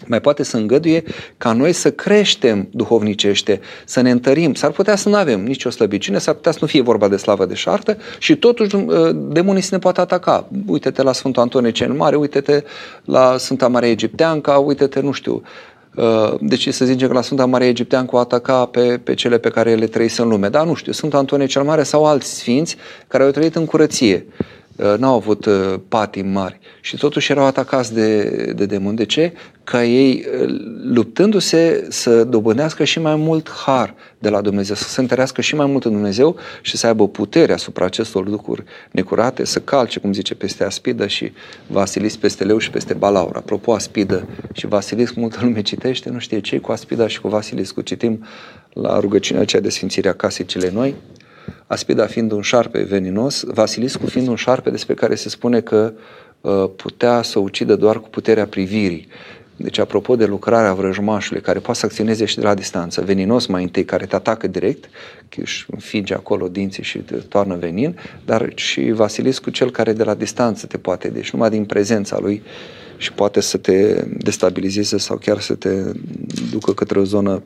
[0.05, 1.03] mai poate să îngăduie
[1.37, 4.53] ca noi să creștem duhovnicește, să ne întărim.
[4.53, 7.45] S-ar putea să nu avem nicio slăbiciune, s-ar putea să nu fie vorba de slavă
[7.45, 10.47] de șartă și totuși uh, demonii se ne poate ataca.
[10.67, 12.63] Uite-te la Sfântul Antonie cel Mare, uite-te
[13.05, 15.41] la Sfânta Maria Egipteanca, uite-te, nu știu, uh,
[16.39, 19.75] deci să zicem că la Sfânta Maria Egipteancă o ataca pe, pe cele pe care
[19.75, 20.49] le trăise în lume.
[20.49, 22.75] Da, nu știu, Sfântul Antonie cel Mare sau alți sfinți
[23.07, 24.25] care au trăit în curăție.
[24.79, 28.23] Uh, n-au avut uh, patim mari și totuși erau atacați de,
[28.55, 28.95] de demoni.
[28.95, 29.33] De ce?
[29.63, 35.01] Ca ei, uh, luptându-se, să dobândească și mai mult har de la Dumnezeu, să se
[35.01, 39.59] întărească și mai mult în Dumnezeu și să aibă putere asupra acestor lucruri necurate, să
[39.59, 41.31] calce, cum zice, peste aspidă și
[41.67, 43.35] Vasilis peste leu și peste balaur.
[43.35, 47.71] Apropo, aspidă și Vasilis, multă lume citește, nu știe ce cu aspida și cu Vasilis,
[47.71, 48.25] cu citim
[48.73, 50.95] la rugăciunea aceea de Sfințirea Casei cele noi,
[51.69, 55.93] Aspida fiind un șarpe veninos, Vasiliscu fiind un șarpe despre care se spune că
[56.41, 59.07] uh, putea să ucidă doar cu puterea privirii.
[59.55, 63.63] Deci, apropo de lucrarea vrăjmașului, care poate să acționeze și de la distanță, veninos mai
[63.63, 64.89] întâi, care te atacă direct,
[65.37, 70.13] își înfinge acolo dinții și te toarnă venin, dar și Vasiliscu, cel care de la
[70.13, 72.41] distanță te poate, deci numai din prezența lui
[72.97, 75.91] și poate să te destabilizeze sau chiar să te
[76.51, 77.43] ducă către o zonă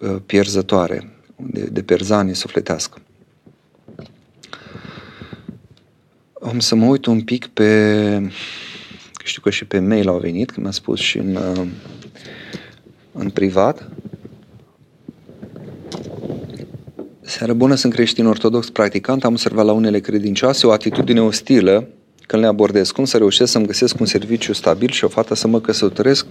[0.00, 2.98] uh, pierzătoare, de, de perzanie sufletească.
[6.42, 8.30] Am să mă uit un pic pe...
[9.24, 11.66] Știu că și pe mail au venit, că mi-a spus și în, uh,
[13.12, 13.88] în privat.
[17.20, 21.88] Seară bună, sunt creștin ortodox practicant, am observat la unele credincioase o atitudine ostilă
[22.26, 22.90] când le abordez.
[22.90, 26.26] Cum să reușesc să-mi găsesc un serviciu stabil și o fată să mă căsătoresc?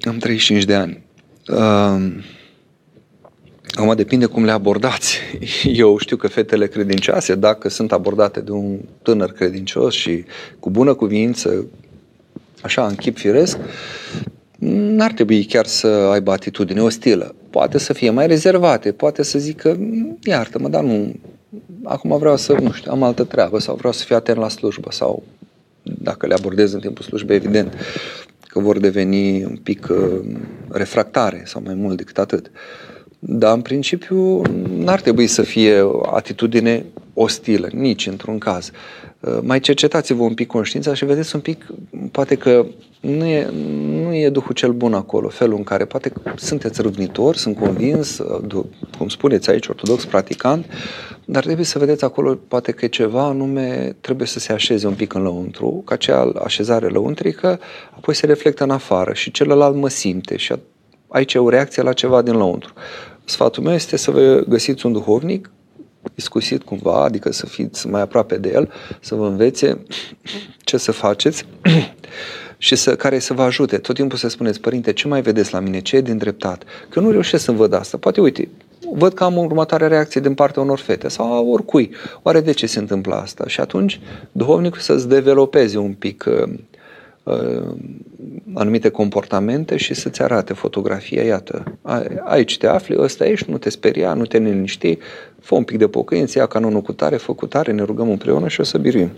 [0.00, 1.02] Am 35 de ani.
[1.48, 2.22] Uh,
[3.74, 5.18] Acum depinde cum le abordați.
[5.64, 10.24] Eu știu că fetele credincioase, dacă sunt abordate de un tânăr credincios și
[10.58, 11.66] cu bună cuvință,
[12.62, 13.58] așa, în chip firesc,
[14.58, 17.34] n-ar trebui chiar să aibă atitudine ostilă.
[17.50, 19.78] Poate să fie mai rezervate, poate să zică,
[20.22, 21.14] iartă-mă, dar nu,
[21.84, 24.88] acum vreau să, nu știu, am altă treabă sau vreau să fiu atent la slujbă
[24.92, 25.22] sau
[25.82, 27.74] dacă le abordez în timpul slujbei, evident
[28.40, 30.20] că vor deveni un pic uh,
[30.68, 32.46] refractare sau mai mult decât atât.
[32.46, 32.93] Uh,
[33.26, 34.42] dar, în principiu,
[34.76, 38.70] n-ar trebui să fie o atitudine ostilă, nici într-un caz.
[39.20, 41.66] Uh, mai cercetați-vă un pic conștiința și vedeți un pic,
[42.10, 42.66] poate că
[43.00, 43.50] nu e,
[44.04, 48.64] nu e Duhul cel bun acolo, felul în care poate sunteți râvnitori, sunt convins, uh,
[48.98, 50.66] cum spuneți aici, ortodox, practicant,
[51.24, 55.14] dar trebuie să vedeți acolo, poate că ceva anume trebuie să se așeze un pic
[55.14, 57.60] în lăuntru, ca acea așezare lăuntrică,
[57.96, 60.54] apoi se reflectă în afară și celălalt mă simte și
[61.08, 62.72] aici e o reacție la ceva din lăuntru.
[63.24, 65.50] Sfatul meu este să vă găsiți un duhovnic
[66.14, 69.82] iscusit cumva, adică să fiți mai aproape de el, să vă învețe
[70.58, 71.46] ce să faceți
[72.58, 73.78] și să, care să vă ajute.
[73.78, 75.80] Tot timpul să spuneți, părinte, ce mai vedeți la mine?
[75.80, 76.64] Ce e din dreptat?
[76.88, 77.96] Că nu reușesc să văd asta.
[77.96, 78.48] Poate, uite,
[78.92, 81.90] văd că am următoarea reacție din partea unor fete sau a oricui.
[82.22, 83.44] Oare de ce se întâmplă asta?
[83.46, 84.00] Și atunci,
[84.32, 86.54] duhovnicul să-ți developeze un pic uh, uh,
[88.54, 91.78] anumite comportamente și să-ți arate fotografia, iată,
[92.24, 94.98] aici te afli, ăsta ești, nu te speria, nu te neliniști,
[95.40, 98.48] fă un pic de pocăință, ia canonul cu tare, fă cu tare, ne rugăm împreună
[98.48, 99.10] și o să biruim.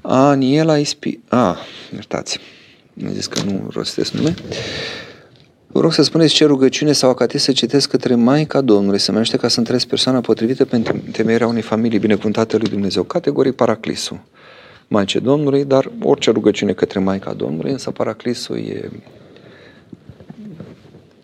[0.00, 1.18] Aniela Ispi...
[1.28, 1.56] A,
[1.92, 2.38] iertați,
[2.92, 4.34] mi zis că nu rostesc nume.
[5.66, 9.36] Vă rog să spuneți ce rugăciune sau acate să citesc către Maica Domnului, să mă
[9.40, 13.02] ca să întrezi persoana potrivită pentru temerea unei familii binecuvântate lui Dumnezeu.
[13.02, 14.20] Categorii Paraclisul.
[14.92, 18.90] Maicii Domnului, dar orice rugăciune către Maica Domnului, însă Paraclisul e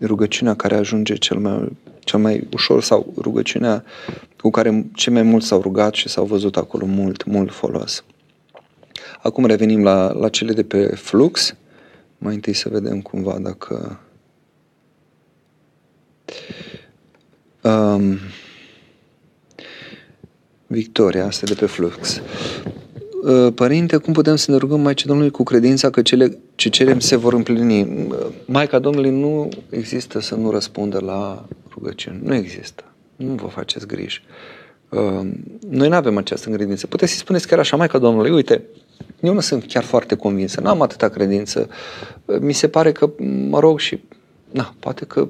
[0.01, 3.83] rugăciunea care ajunge cel mai, cel mai ușor sau rugăciunea
[4.37, 8.03] cu care cei mai mulți s-au rugat și s-au văzut acolo mult, mult folos.
[9.21, 11.55] Acum revenim la, la cele de pe flux.
[12.17, 13.99] Mai întâi să vedem cumva dacă...
[17.63, 18.17] Um,
[20.67, 22.21] Victoria, asta de pe flux.
[23.23, 26.99] Uh, Părinte, cum putem să ne rugăm Maicii Domnului cu credința că cele ce cerem
[26.99, 28.07] se vor împlini?
[28.45, 32.19] Maica Domnului nu există să nu răspundă la rugăciuni.
[32.23, 32.83] Nu există.
[33.15, 34.23] Nu vă faceți griji.
[34.89, 35.27] Uh,
[35.69, 36.87] noi nu avem această credință.
[36.87, 38.63] Puteți să-i spuneți chiar așa, Maica Domnului, uite,
[39.19, 41.69] eu nu sunt chiar foarte convinsă, n-am atâta credință.
[42.39, 43.09] Mi se pare că
[43.49, 43.99] mă rog și
[44.51, 45.27] na, poate că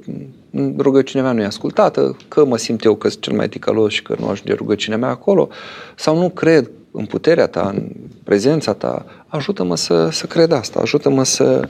[0.78, 4.02] rugăciunea mea nu e ascultată, că mă simt eu că sunt cel mai ticălos și
[4.02, 5.50] că nu ajunge rugăciunea mea acolo,
[5.96, 7.88] sau nu cred în puterea ta, în
[8.24, 11.70] prezența ta, ajută-mă să, să cred asta, ajută-mă să,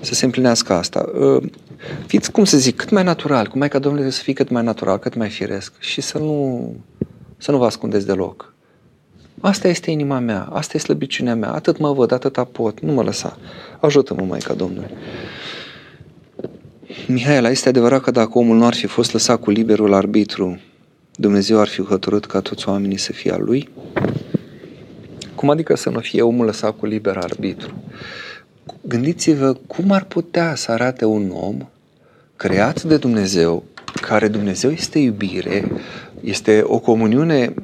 [0.00, 1.04] să se împlinească asta.
[1.20, 1.40] Ă,
[2.06, 4.62] fiți, cum să zic, cât mai natural, cum mai ca Domnule să fie cât mai
[4.62, 6.74] natural, cât mai firesc și să nu,
[7.36, 8.54] să nu vă ascundeți deloc.
[9.40, 13.02] Asta este inima mea, asta e slăbiciunea mea, atât mă văd, atâta pot, nu mă
[13.02, 13.38] lăsa.
[13.80, 14.90] Ajută-mă, Maica Domnului.
[17.06, 20.60] Mihaela, este adevărat că dacă omul nu ar fi fost lăsat cu liberul arbitru,
[21.16, 23.68] Dumnezeu ar fi hotărât ca toți oamenii să fie al lui?
[25.38, 27.82] Cum adică să nu fie omul lăsat cu liber arbitru?
[28.80, 31.68] Gândiți-vă cum ar putea să arate un om
[32.36, 33.64] creat de Dumnezeu,
[34.00, 35.70] care Dumnezeu este iubire,
[36.20, 37.54] este o comuniune,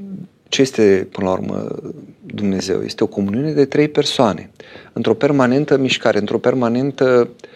[0.49, 1.69] ce este până la urmă
[2.21, 2.83] Dumnezeu?
[2.83, 4.51] Este o comuniune de trei persoane,
[4.93, 7.54] într-o permanentă mișcare, într-o permanentă uh, Uh,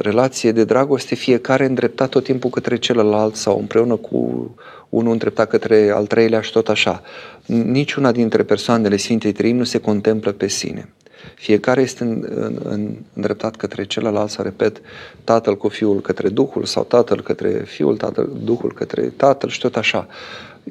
[0.00, 4.50] relație de dragoste, fiecare îndreptat tot timpul către celălalt sau împreună cu
[4.88, 7.02] unul îndreptat către al treilea și tot așa.
[7.46, 10.88] Niciuna dintre persoanele Sfintei Trăim nu se contemplă pe sine.
[11.34, 14.80] Fiecare este în, în, în, îndreptat către celălalt, să repet,
[15.24, 19.76] tatăl cu fiul către Duhul sau tatăl către fiul, tatăl, Duhul către tatăl și tot
[19.76, 20.06] așa.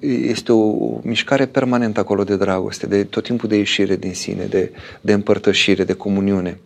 [0.01, 4.71] Este o mișcare permanentă acolo de dragoste, de tot timpul de ieșire din sine, de,
[5.01, 6.59] de împărtășire, de comuniune.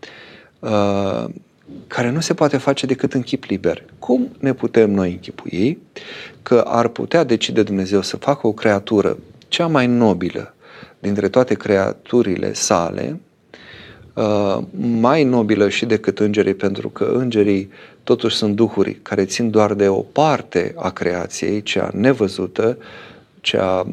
[0.60, 1.26] Uh,
[1.88, 3.84] care nu se poate face decât în chip liber.
[4.00, 5.80] Cum ne putem noi închipui
[6.42, 10.54] că ar putea decide Dumnezeu să facă o creatură cea mai nobilă
[11.00, 13.20] dintre toate creaturile sale,
[14.14, 17.70] uh, mai nobilă și decât îngerii, pentru că îngerii
[18.04, 22.78] totuși sunt duhuri care țin doar de o parte a creației, cea nevăzută,
[23.42, 23.86] cea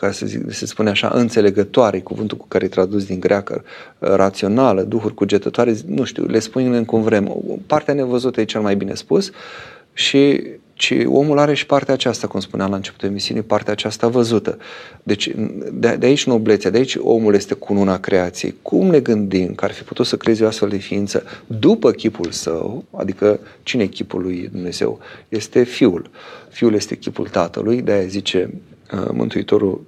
[0.00, 3.64] ca să zic, se spune așa, înțelegătoare, cuvântul cu care e tradus din greacă,
[3.98, 7.42] rațională, duhuri cugetătoare, nu știu, le spun cum vrem.
[7.66, 9.30] Partea nevăzută e cel mai bine spus
[9.92, 10.42] și
[10.80, 14.58] ci omul are și partea aceasta, cum spuneam la începutul emisiunii, partea aceasta văzută.
[15.02, 15.30] Deci
[15.72, 18.54] de, de aici noblețea, de aici omul este cununa creației.
[18.62, 22.30] Cum ne gândim că ar fi putut să creeze o astfel de ființă după chipul
[22.30, 24.98] său, adică cine e chipul lui Dumnezeu?
[25.28, 26.10] Este Fiul.
[26.48, 28.50] Fiul este chipul Tatălui, de-aia zice
[28.92, 29.80] uh, Mântuitorul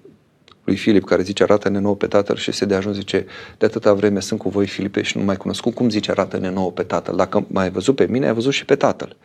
[0.64, 3.26] lui Filip, care zice arată-ne nouă pe Tatăl și se de ajuns zice
[3.58, 5.62] de atâta vreme sunt cu voi Filipe și nu mai cunosc.
[5.70, 7.16] Cum zice arată-ne nouă pe Tatăl?
[7.16, 9.16] Dacă mai ai văzut pe mine, ai văzut și pe Tatăl.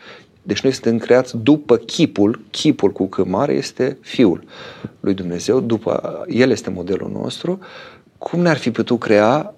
[0.41, 4.43] Deci noi suntem creați după chipul, chipul cu C mare este Fiul
[4.99, 7.59] lui Dumnezeu, după El este modelul nostru.
[8.17, 9.53] Cum ne-ar fi putut crea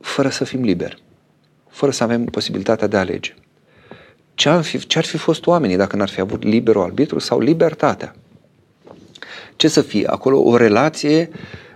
[0.00, 1.02] fără să fim liberi?
[1.68, 3.34] Fără să avem posibilitatea de a alege?
[4.34, 8.14] Ce-ar fi, ce-ar fi fost oamenii dacă n-ar fi avut liberul arbitru sau libertatea?
[9.56, 10.42] Ce să fie acolo?
[10.42, 11.30] O relație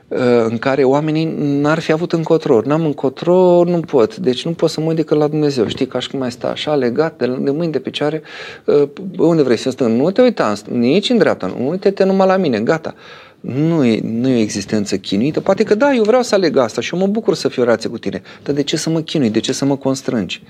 [0.09, 0.19] uh,
[0.49, 2.61] în care oamenii n-ar fi avut încotro.
[2.65, 4.17] N-am încotro, nu pot.
[4.17, 5.67] Deci nu pot să mă uit decât la Dumnezeu.
[5.67, 8.23] Știi, ca și cum mai sta așa, legat de, de mâini, de picioare.
[8.65, 10.01] Uh, unde vrei să stâng?
[10.01, 11.55] Nu te uita nici în dreapta.
[11.59, 12.61] Nu uite-te numai la mine.
[12.61, 12.95] Gata.
[13.41, 15.41] Nu e, nu e o existență chinuită.
[15.41, 17.91] Poate că da, eu vreau să aleg asta și eu mă bucur să fiu rație
[17.91, 18.23] cu tine.
[18.43, 19.31] Dar de ce să mă chinui?
[19.31, 20.43] De ce să mă constrângi?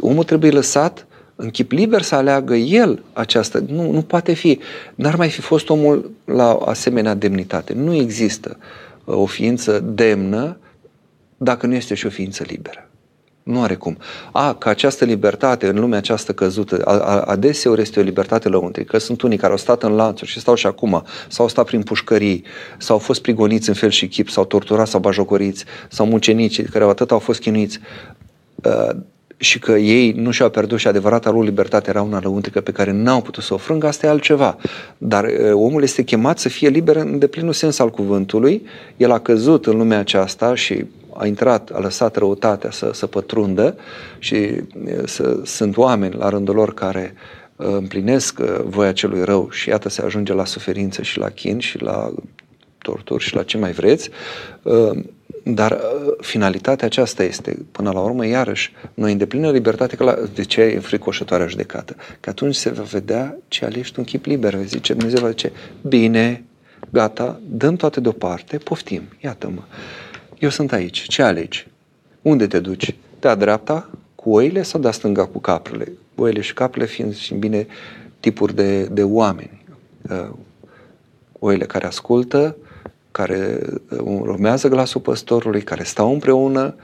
[0.00, 1.06] Omul trebuie lăsat
[1.36, 3.64] în chip liber să aleagă el această.
[3.68, 4.58] Nu, nu poate fi.
[4.94, 7.72] N-ar mai fi fost omul la asemenea demnitate.
[7.72, 8.56] Nu există
[9.04, 10.56] uh, o ființă demnă
[11.36, 12.88] dacă nu este și o ființă liberă.
[13.42, 13.98] Nu are cum.
[14.32, 16.84] A, că această libertate în lumea aceasta căzută,
[17.26, 18.98] adeseori este o libertate lăuntrică.
[18.98, 21.82] Sunt unii care au stat în lanțuri și stau și acum, sau au stat prin
[21.82, 22.44] pușcării,
[22.78, 26.84] sau au fost prigoniți în fel și chip, sau torturați, sau bajocoriți, sau mucenici care
[26.84, 27.80] atât au fost chinuiți.
[29.38, 32.72] Uh, și că ei nu și-au pierdut și adevărata lor libertate era una lăuntrică pe
[32.72, 34.56] care n-au putut să o frângă, asta e altceva.
[34.98, 38.66] Dar uh, omul este chemat să fie liber în deplinul sens al cuvântului.
[38.96, 40.84] El a căzut în lumea aceasta și
[41.16, 43.76] a intrat, a lăsat răutatea să, să pătrundă
[44.18, 47.14] și uh, să, sunt oameni la rândul lor care
[47.56, 51.82] uh, împlinesc voia celui rău și iată se ajunge la suferință și la chin și
[51.82, 52.12] la
[52.78, 54.10] torturi și la ce mai vreți.
[55.48, 60.42] Dar uh, finalitatea aceasta este, până la urmă, iarăși, noi îndeplină libertate, că la, de
[60.42, 61.96] ce e fricoșătoarea judecată?
[62.20, 64.58] Că atunci se va vedea ce alegi tu în chip liber.
[64.64, 66.44] Zice, Dumnezeu va zice, bine,
[66.90, 69.62] gata, dăm toate deoparte, poftim, iată-mă.
[70.38, 71.66] Eu sunt aici, ce alegi?
[72.22, 72.94] Unde te duci?
[73.20, 75.92] De-a dreapta cu oile sau de-a stânga cu caprele?
[76.14, 77.66] Oile și caprele fiind și bine
[78.20, 79.64] tipuri de, de oameni.
[80.10, 80.28] Uh,
[81.38, 82.56] oile care ascultă,
[83.16, 83.58] care
[83.90, 86.74] uh, urmează glasul păstorului, care stau împreună,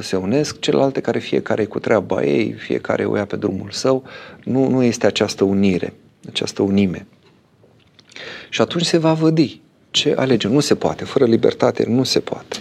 [0.00, 4.04] se unesc, celelalte care fiecare e cu treaba ei, fiecare o ia pe drumul său.
[4.44, 5.92] Nu, nu este această unire,
[6.28, 7.06] această unime.
[8.48, 9.60] Și atunci se va vădi
[9.90, 10.48] ce alege.
[10.48, 11.04] Nu se poate.
[11.04, 12.56] Fără libertate nu se poate.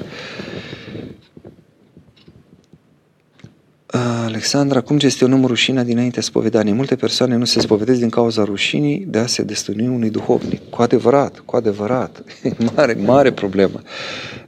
[4.25, 6.73] Alexandra, cum gestionăm rușinea dinainte spovedanii?
[6.73, 10.69] Multe persoane nu se spovedesc din cauza rușinii de a se destănui unui duhovnic.
[10.69, 12.23] Cu adevărat, cu adevărat.
[12.75, 13.81] mare, mare problemă.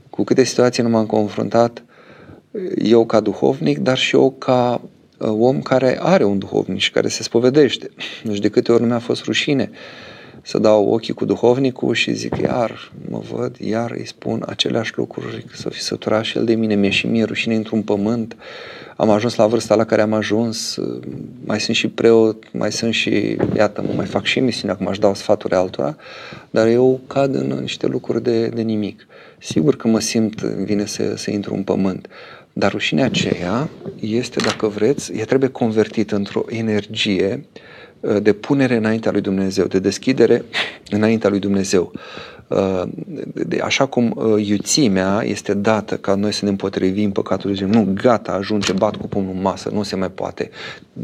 [0.10, 1.84] Cu câte situații nu m-am confruntat
[2.76, 4.82] eu ca duhovnic, dar și eu ca
[5.18, 7.90] uh, om care are un duhovnic și care se spovedește.
[8.24, 9.70] Deci de câte ori nu mi-a fost rușine
[10.46, 15.46] să dau ochii cu duhovnicul și zic, iar mă văd, iar îi spun aceleași lucruri,
[15.54, 18.36] să fi săturat și el de mine, mi-e și mie rușine într-un pământ,
[18.96, 20.80] am ajuns la vârsta la care am ajuns,
[21.46, 24.98] mai sunt și preot, mai sunt și, iată, mă mai fac și emisiune, acum aș
[24.98, 25.96] dau sfaturi altora,
[26.50, 29.08] dar eu cad în niște lucruri de, de nimic.
[29.38, 32.08] Sigur că mă simt, vine să, să intru în pământ,
[32.54, 33.70] dar rușinea aceea
[34.00, 37.62] este, dacă vreți, ea trebuie convertită într-o energie uh,
[38.22, 40.46] de punere înaintea lui Dumnezeu, de deschidere
[40.90, 41.92] înaintea lui Dumnezeu.
[42.48, 42.82] Uh,
[43.34, 47.84] de, așa cum uh, iuțimea este dată ca noi să ne împotrivim păcatul lui Dumnezeu.
[47.84, 50.50] Nu, gata, ajunge, bat cu pumnul în masă, nu se mai poate.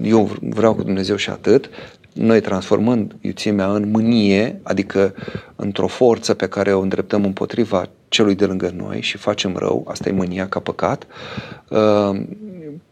[0.04, 1.70] Eu vreau cu Dumnezeu și atât.
[2.14, 5.14] Noi transformând iuțimea în mânie, adică
[5.56, 10.10] într-o forță pe care o îndreptăm împotriva celui de lângă noi și facem rău, asta
[10.10, 11.08] e mânia ca păcat,
[11.70, 12.22] uh,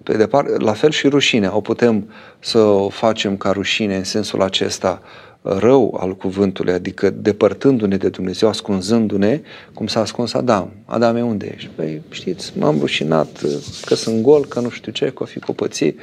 [0.08, 4.42] pe departe, la fel și rușinea, o putem să o facem ca rușine în sensul
[4.42, 5.02] acesta
[5.42, 9.42] rău al cuvântului, adică depărtându-ne de Dumnezeu, ascunzându-ne,
[9.74, 10.72] cum s-a ascuns Adam.
[10.86, 11.70] Adam e unde ești?
[11.76, 13.52] Păi știți, m-am rușinat uh,
[13.86, 16.00] că sunt gol, că nu știu ce, că o fi copățit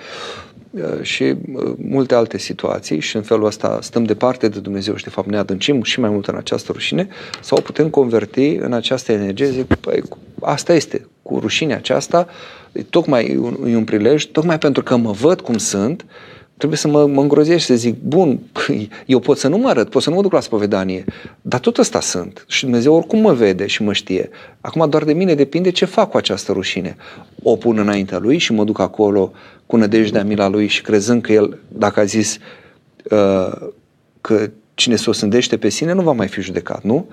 [0.70, 5.04] uh, și uh, multe alte situații și în felul ăsta stăm departe de Dumnezeu și
[5.04, 7.08] de fapt ne adâncim și mai mult în această rușine
[7.40, 10.02] sau putem converti în această energie, zic, păi
[10.40, 12.26] asta este, cu rușinea aceasta,
[12.90, 16.04] tocmai e un, e un prilej, tocmai pentru că mă văd cum sunt,
[16.56, 18.38] trebuie să mă, mă îngrozesc și să zic, bun,
[19.06, 21.04] eu pot să nu mă arăt, pot să nu mă duc la spovedanie,
[21.42, 24.30] dar tot ăsta sunt și Dumnezeu oricum mă vede și mă știe.
[24.60, 26.96] Acum doar de mine depinde ce fac cu această rușine.
[27.42, 29.32] O pun înaintea Lui și mă duc acolo
[29.66, 32.38] cu nădejdea mila Lui și crezând că El, dacă a zis
[33.10, 33.52] uh,
[34.20, 37.06] că cine se osândește pe sine nu va mai fi judecat, nu?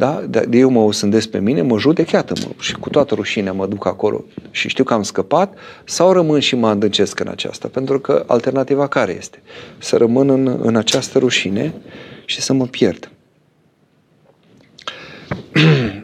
[0.00, 0.22] Da?
[0.28, 3.86] De eu mă osândesc pe mine, mă judec, iată-mă, și cu toată rușinea mă duc
[3.86, 7.68] acolo și știu că am scăpat, sau rămân și mă adâncesc în aceasta?
[7.68, 9.42] Pentru că alternativa care este?
[9.78, 11.74] Să rămân în, în această rușine
[12.24, 13.10] și să mă pierd.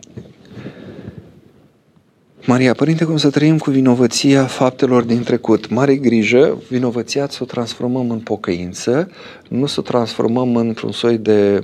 [2.46, 5.68] Maria, Părinte, cum să trăim cu vinovăția faptelor din trecut?
[5.68, 9.10] Mare grijă, vinovăția să o transformăm în pocăință,
[9.48, 11.60] nu să o transformăm într-un soi de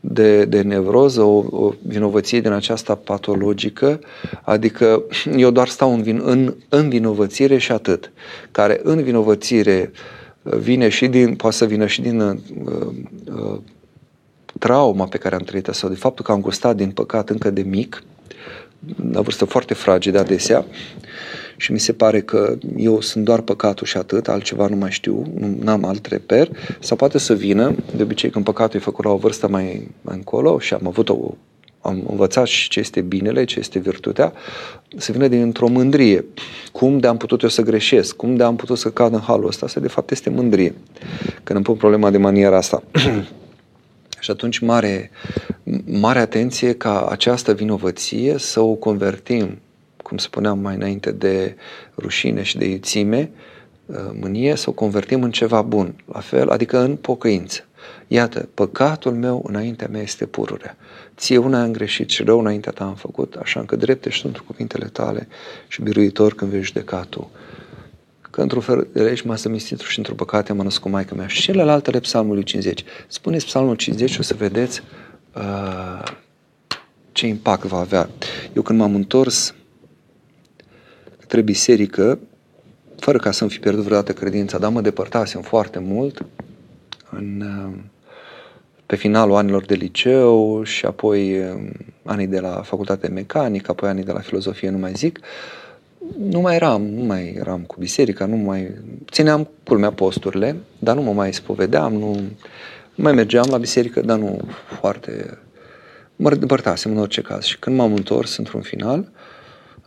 [0.00, 4.00] de, de nevroză, o, o vinovăție din aceasta patologică,
[4.42, 5.02] adică
[5.36, 8.12] eu doar stau în, vin, în, în vinovățire și atât,
[8.50, 9.90] care în vinovățire
[10.42, 12.36] vine și din, poate să vină și din uh,
[13.34, 13.58] uh,
[14.58, 17.62] trauma pe care am trăit-o sau de faptul că am gustat din păcat încă de
[17.62, 18.02] mic,
[19.12, 20.64] la vârstă foarte fragedă adesea,
[21.58, 25.32] și mi se pare că eu sunt doar păcatul și atât, altceva nu mai știu,
[25.60, 26.48] nu am alt reper,
[26.80, 30.16] sau poate să vină, de obicei când păcatul e făcut la o vârstă mai, mai
[30.16, 31.34] încolo și am avut o
[31.80, 34.32] am învățat și ce este binele, ce este virtutea,
[34.96, 36.24] să vină dintr-o mândrie.
[36.72, 38.16] Cum de am putut eu să greșesc?
[38.16, 39.66] Cum de am putut să cad în halul ăsta?
[39.66, 40.74] Asta de fapt este mândrie.
[41.34, 42.82] Când îmi pun problema de maniera asta.
[44.20, 45.10] și atunci mare,
[45.84, 49.58] mare atenție ca această vinovăție să o convertim
[50.08, 51.56] cum spuneam mai înainte, de
[51.96, 53.30] rușine și de iuțime,
[53.86, 57.62] uh, mânie, să o convertim în ceva bun, la fel, adică în pocăință.
[58.06, 60.76] Iată, păcatul meu înaintea mea este pururea.
[61.16, 64.86] Ție una am greșit și rău înaintea ta am făcut, așa încât drepte sunt cuvintele
[64.86, 65.28] tale
[65.68, 67.30] și biruitor când vei judeca tu.
[68.30, 71.26] Că într-un fel de legi m-a zămistit și într-o păcate m-a născut Maica mea.
[71.26, 72.84] Și celelalte psalmului 50.
[73.06, 74.82] Spuneți psalmul 50 o să vedeți
[75.34, 76.02] uh,
[77.12, 78.08] ce impact va avea.
[78.52, 79.54] Eu când m-am întors
[81.28, 82.18] către biserică,
[82.96, 86.24] fără ca să-mi fi pierdut vreodată credința, dar mă depărtasem foarte mult
[87.10, 87.44] în,
[88.86, 91.72] pe finalul anilor de liceu și apoi um,
[92.04, 95.20] anii de la facultate mecanică, apoi anii de la filozofie, nu mai zic,
[96.18, 98.70] nu mai eram, nu mai eram cu biserica, nu mai...
[99.10, 102.12] Țineam culmea posturile, dar nu mă mai spovedeam, nu,
[102.94, 104.40] nu mai mergeam la biserică, dar nu
[104.80, 105.38] foarte...
[106.16, 107.44] Mă depărtasem în orice caz.
[107.44, 109.10] Și când m-am întors într-un final,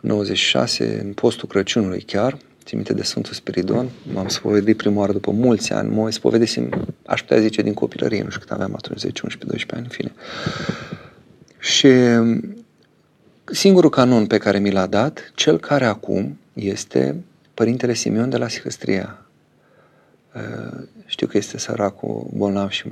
[0.02, 5.32] 96, în postul Crăciunului chiar, țin minte de Sfântul Spiridon, m-am spovedit prima oară după
[5.32, 9.22] mulți ani, mă spovedisem, aș putea zice, din copilărie, nu știu cât aveam atunci, 10,
[9.24, 10.12] 11, 12 ani, în fine.
[11.60, 11.90] Și
[13.46, 17.24] singurul canon pe care mi l-a dat, cel care acum este
[17.54, 19.26] Părintele Simeon de la Sihăstria.
[20.36, 22.84] Uh, știu că este săracul bolnav și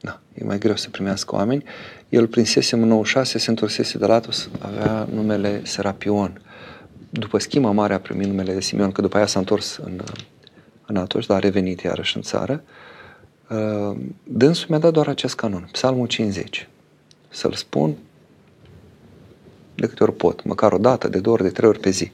[0.00, 1.64] da, e mai greu să primească oameni.
[2.08, 6.40] El prinsese în 96, se întorsese de la Atos, avea numele Serapion.
[7.18, 10.00] După schima mare a primit numele de Simeon, că după aia s-a întors în,
[10.86, 12.62] în Atos, dar a revenit iarăși în țară.
[13.50, 16.68] Uh, dânsul mi-a dat doar acest canon, Psalmul 50.
[17.28, 17.96] Să-l spun
[19.74, 22.10] de câte ori pot, măcar o dată, de două ori, de trei ori pe zi.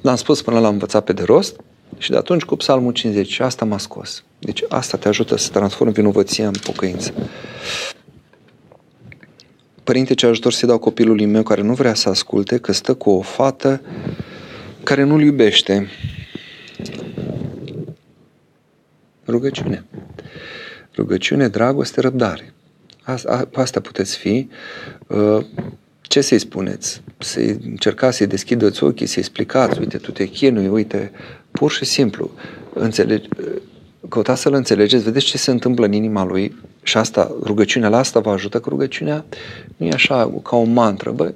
[0.00, 1.60] L-am spus până l-am învățat pe de rost
[1.98, 4.24] și de atunci cu Psalmul 50 și asta m-a scos.
[4.38, 7.12] Deci asta te ajută să transformi vinovăția în pocăință.
[9.90, 13.10] Părinte, ce ajutor să dau copilului meu care nu vrea să asculte, că stă cu
[13.10, 13.80] o fată
[14.82, 15.88] care nu-l iubește.
[19.26, 19.84] Rugăciune.
[20.96, 22.54] Rugăciune, dragoste, răbdare.
[23.52, 24.48] Asta puteți fi.
[25.06, 25.44] Uh,
[26.00, 27.02] ce să-i spuneți?
[27.18, 31.12] Să-i încercați să-i deschideți ochii, să-i explicați, uite, tu te chinui, uite,
[31.50, 32.30] pur și simplu,
[32.74, 33.28] înțelegi,
[34.08, 38.20] căutați să-l înțelegeți, vedeți ce se întâmplă în inima lui și asta, rugăciunea la asta
[38.20, 39.24] vă ajută, că rugăciunea
[39.76, 41.32] nu e așa ca o mantră, bă,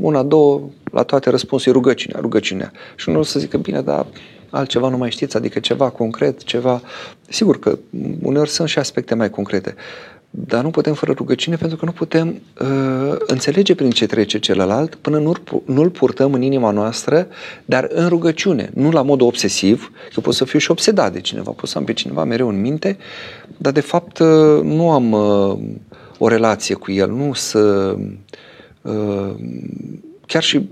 [0.00, 0.60] una, două,
[0.92, 2.72] la toate răspunsul e rugăciunea, rugăciunea.
[2.96, 4.06] Și nu o să zică, bine, dar
[4.50, 6.82] altceva nu mai știți, adică ceva concret, ceva...
[7.28, 7.78] Sigur că
[8.22, 9.74] uneori sunt și aspecte mai concrete,
[10.36, 14.94] dar nu putem fără rugăciune pentru că nu putem uh, înțelege prin ce trece celălalt
[14.94, 17.26] până nu, nu-l purtăm în inima noastră,
[17.64, 21.50] dar în rugăciune, nu la mod obsesiv, că pot să fiu și obsedat de cineva,
[21.50, 22.98] pot să am pe cineva mereu în minte,
[23.56, 25.58] dar de fapt uh, nu am uh,
[26.18, 27.94] o relație cu el, nu să...
[28.82, 29.34] Uh,
[30.26, 30.68] chiar și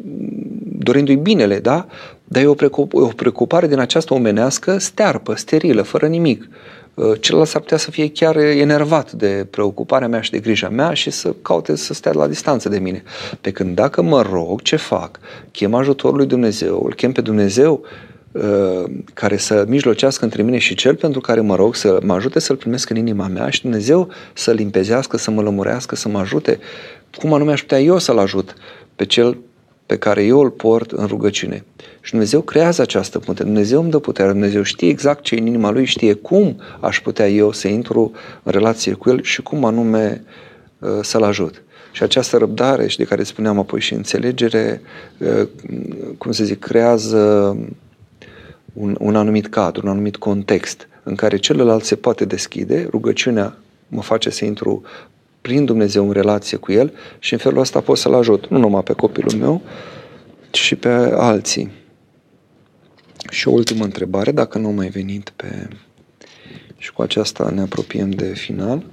[0.78, 1.86] dorindu-i binele, da?
[2.24, 2.54] Dar e o,
[2.90, 6.40] o preocupare din această omenească stearpă, sterilă, fără nimic.
[6.40, 6.82] Uh,
[7.20, 11.11] celălalt s-ar putea să fie chiar enervat de preocuparea mea și de grija mea și
[11.11, 13.03] să caute să stea la distanță de mine.
[13.40, 15.18] Pe când dacă mă rog, ce fac?
[15.51, 17.84] Chem ajutorul lui Dumnezeu, îl chem pe Dumnezeu
[18.32, 18.84] uh,
[19.14, 22.57] care să mijlocească între mine și cel pentru care mă rog să mă ajute să-l
[22.57, 26.59] primesc în inima mea și Dumnezeu să limpezească, să mă lămurească, să mă ajute.
[27.18, 28.55] Cum anume aș putea eu să-l ajut
[28.97, 29.38] pe cel
[29.87, 31.64] pe care eu îl port în rugăciune.
[32.01, 33.43] Și Dumnezeu creează această punte.
[33.43, 34.28] Dumnezeu îmi dă putere.
[34.28, 38.12] Dumnezeu știe exact ce e în inima Lui, știe cum aș putea eu să intru
[38.43, 40.24] în relație cu El și cum anume
[40.78, 41.62] uh, să-L ajut.
[41.93, 44.80] Și această răbdare, și de care spuneam apoi și înțelegere,
[45.18, 45.49] uh,
[46.18, 47.57] cum să zic, creează
[48.72, 53.57] un, un anumit cadru, un anumit context în care celălalt se poate deschide, rugăciunea
[53.89, 54.83] mă face să intru
[55.43, 58.82] prin Dumnezeu în relație cu El și în felul ăsta pot să-L ajut, nu numai
[58.82, 59.62] pe copilul meu,
[60.51, 61.70] ci și pe alții.
[63.30, 65.68] Și o ultimă întrebare, dacă nu mai venit pe...
[66.76, 68.84] Și cu aceasta ne apropiem de final.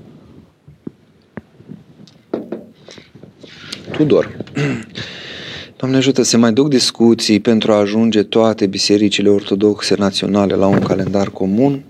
[3.91, 4.37] Tudor.
[5.77, 10.79] Doamne ajută, se mai duc discuții pentru a ajunge toate bisericile ortodoxe naționale la un
[10.79, 11.83] calendar comun?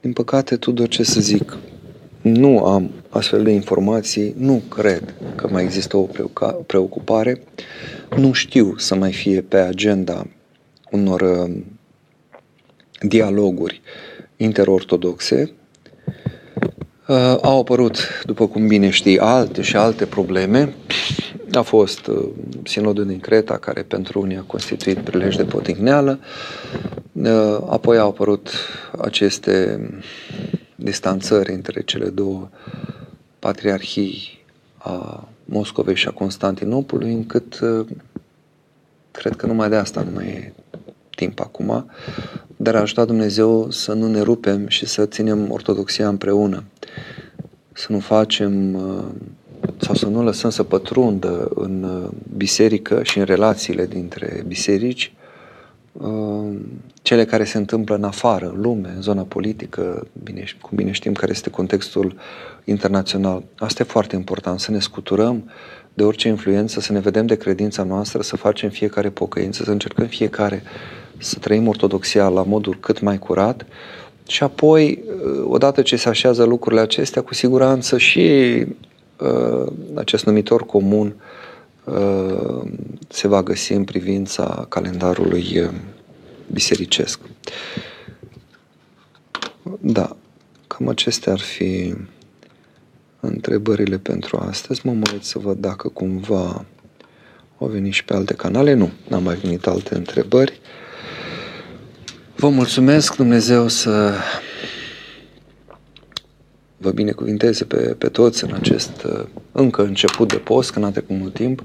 [0.00, 1.56] Din păcate, Tudor, ce să zic,
[2.32, 6.08] nu am astfel de informații, nu cred că mai există o
[6.66, 7.42] preocupare,
[8.16, 10.26] nu știu să mai fie pe agenda
[10.90, 11.56] unor uh,
[13.00, 13.80] dialoguri
[14.36, 15.52] interortodoxe.
[17.08, 20.74] Uh, au apărut, după cum bine știi, alte și alte probleme.
[21.52, 22.28] A fost uh,
[22.64, 26.18] sinodul din Creta, care pentru unii a constituit prilej de potigneală.
[27.68, 28.50] Apoi au apărut
[28.98, 29.80] aceste
[30.80, 32.48] distanțări între cele două
[33.38, 34.44] patriarhii
[34.76, 37.86] a Moscovei și a Constantinopolului, încât uh,
[39.10, 40.52] cred că numai de asta nu mai e
[41.10, 41.90] timp acum,
[42.56, 46.64] dar a ajutat Dumnezeu să nu ne rupem și să ținem ortodoxia împreună,
[47.72, 49.04] să nu facem uh,
[49.76, 55.12] sau să nu lăsăm să pătrundă în uh, biserică și în relațiile dintre biserici
[57.02, 61.12] cele care se întâmplă în afară, în lume, în zona politică, bine, cum bine știm
[61.12, 62.16] care este contextul
[62.64, 63.42] internațional.
[63.58, 65.50] Asta e foarte important, să ne scuturăm
[65.94, 70.06] de orice influență, să ne vedem de credința noastră, să facem fiecare pocăință, să încercăm
[70.06, 70.62] fiecare
[71.18, 73.66] să trăim ortodoxia la modul cât mai curat
[74.26, 75.02] și apoi,
[75.44, 78.20] odată ce se așează lucrurile acestea, cu siguranță și
[79.16, 81.37] uh, acest numitor comun uh,
[83.08, 85.70] se va găsi în privința calendarului uh,
[86.52, 87.20] bisericesc.
[89.80, 90.16] Da,
[90.66, 91.94] cam acestea ar fi
[93.20, 94.80] întrebările pentru astăzi.
[94.86, 96.64] Mă mă să văd dacă cumva
[97.58, 98.72] au venit și pe alte canale.
[98.72, 100.60] Nu, n-am mai venit alte întrebări.
[102.36, 104.14] Vă mulțumesc, Dumnezeu să
[106.78, 111.16] vă binecuvinteze pe, pe toți în acest uh, încă început de post, că n-a trecut
[111.16, 111.64] mult timp,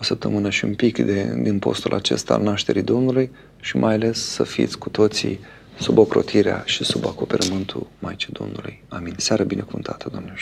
[0.00, 3.30] o săptămână și un pic de, din postul acesta al nașterii Domnului
[3.60, 5.40] și mai ales să fiți cu toții
[5.78, 8.82] sub ocrotirea și sub acoperământul Maicii Domnului.
[8.88, 9.14] Amin.
[9.16, 10.32] Seară binecuvântată, Doamne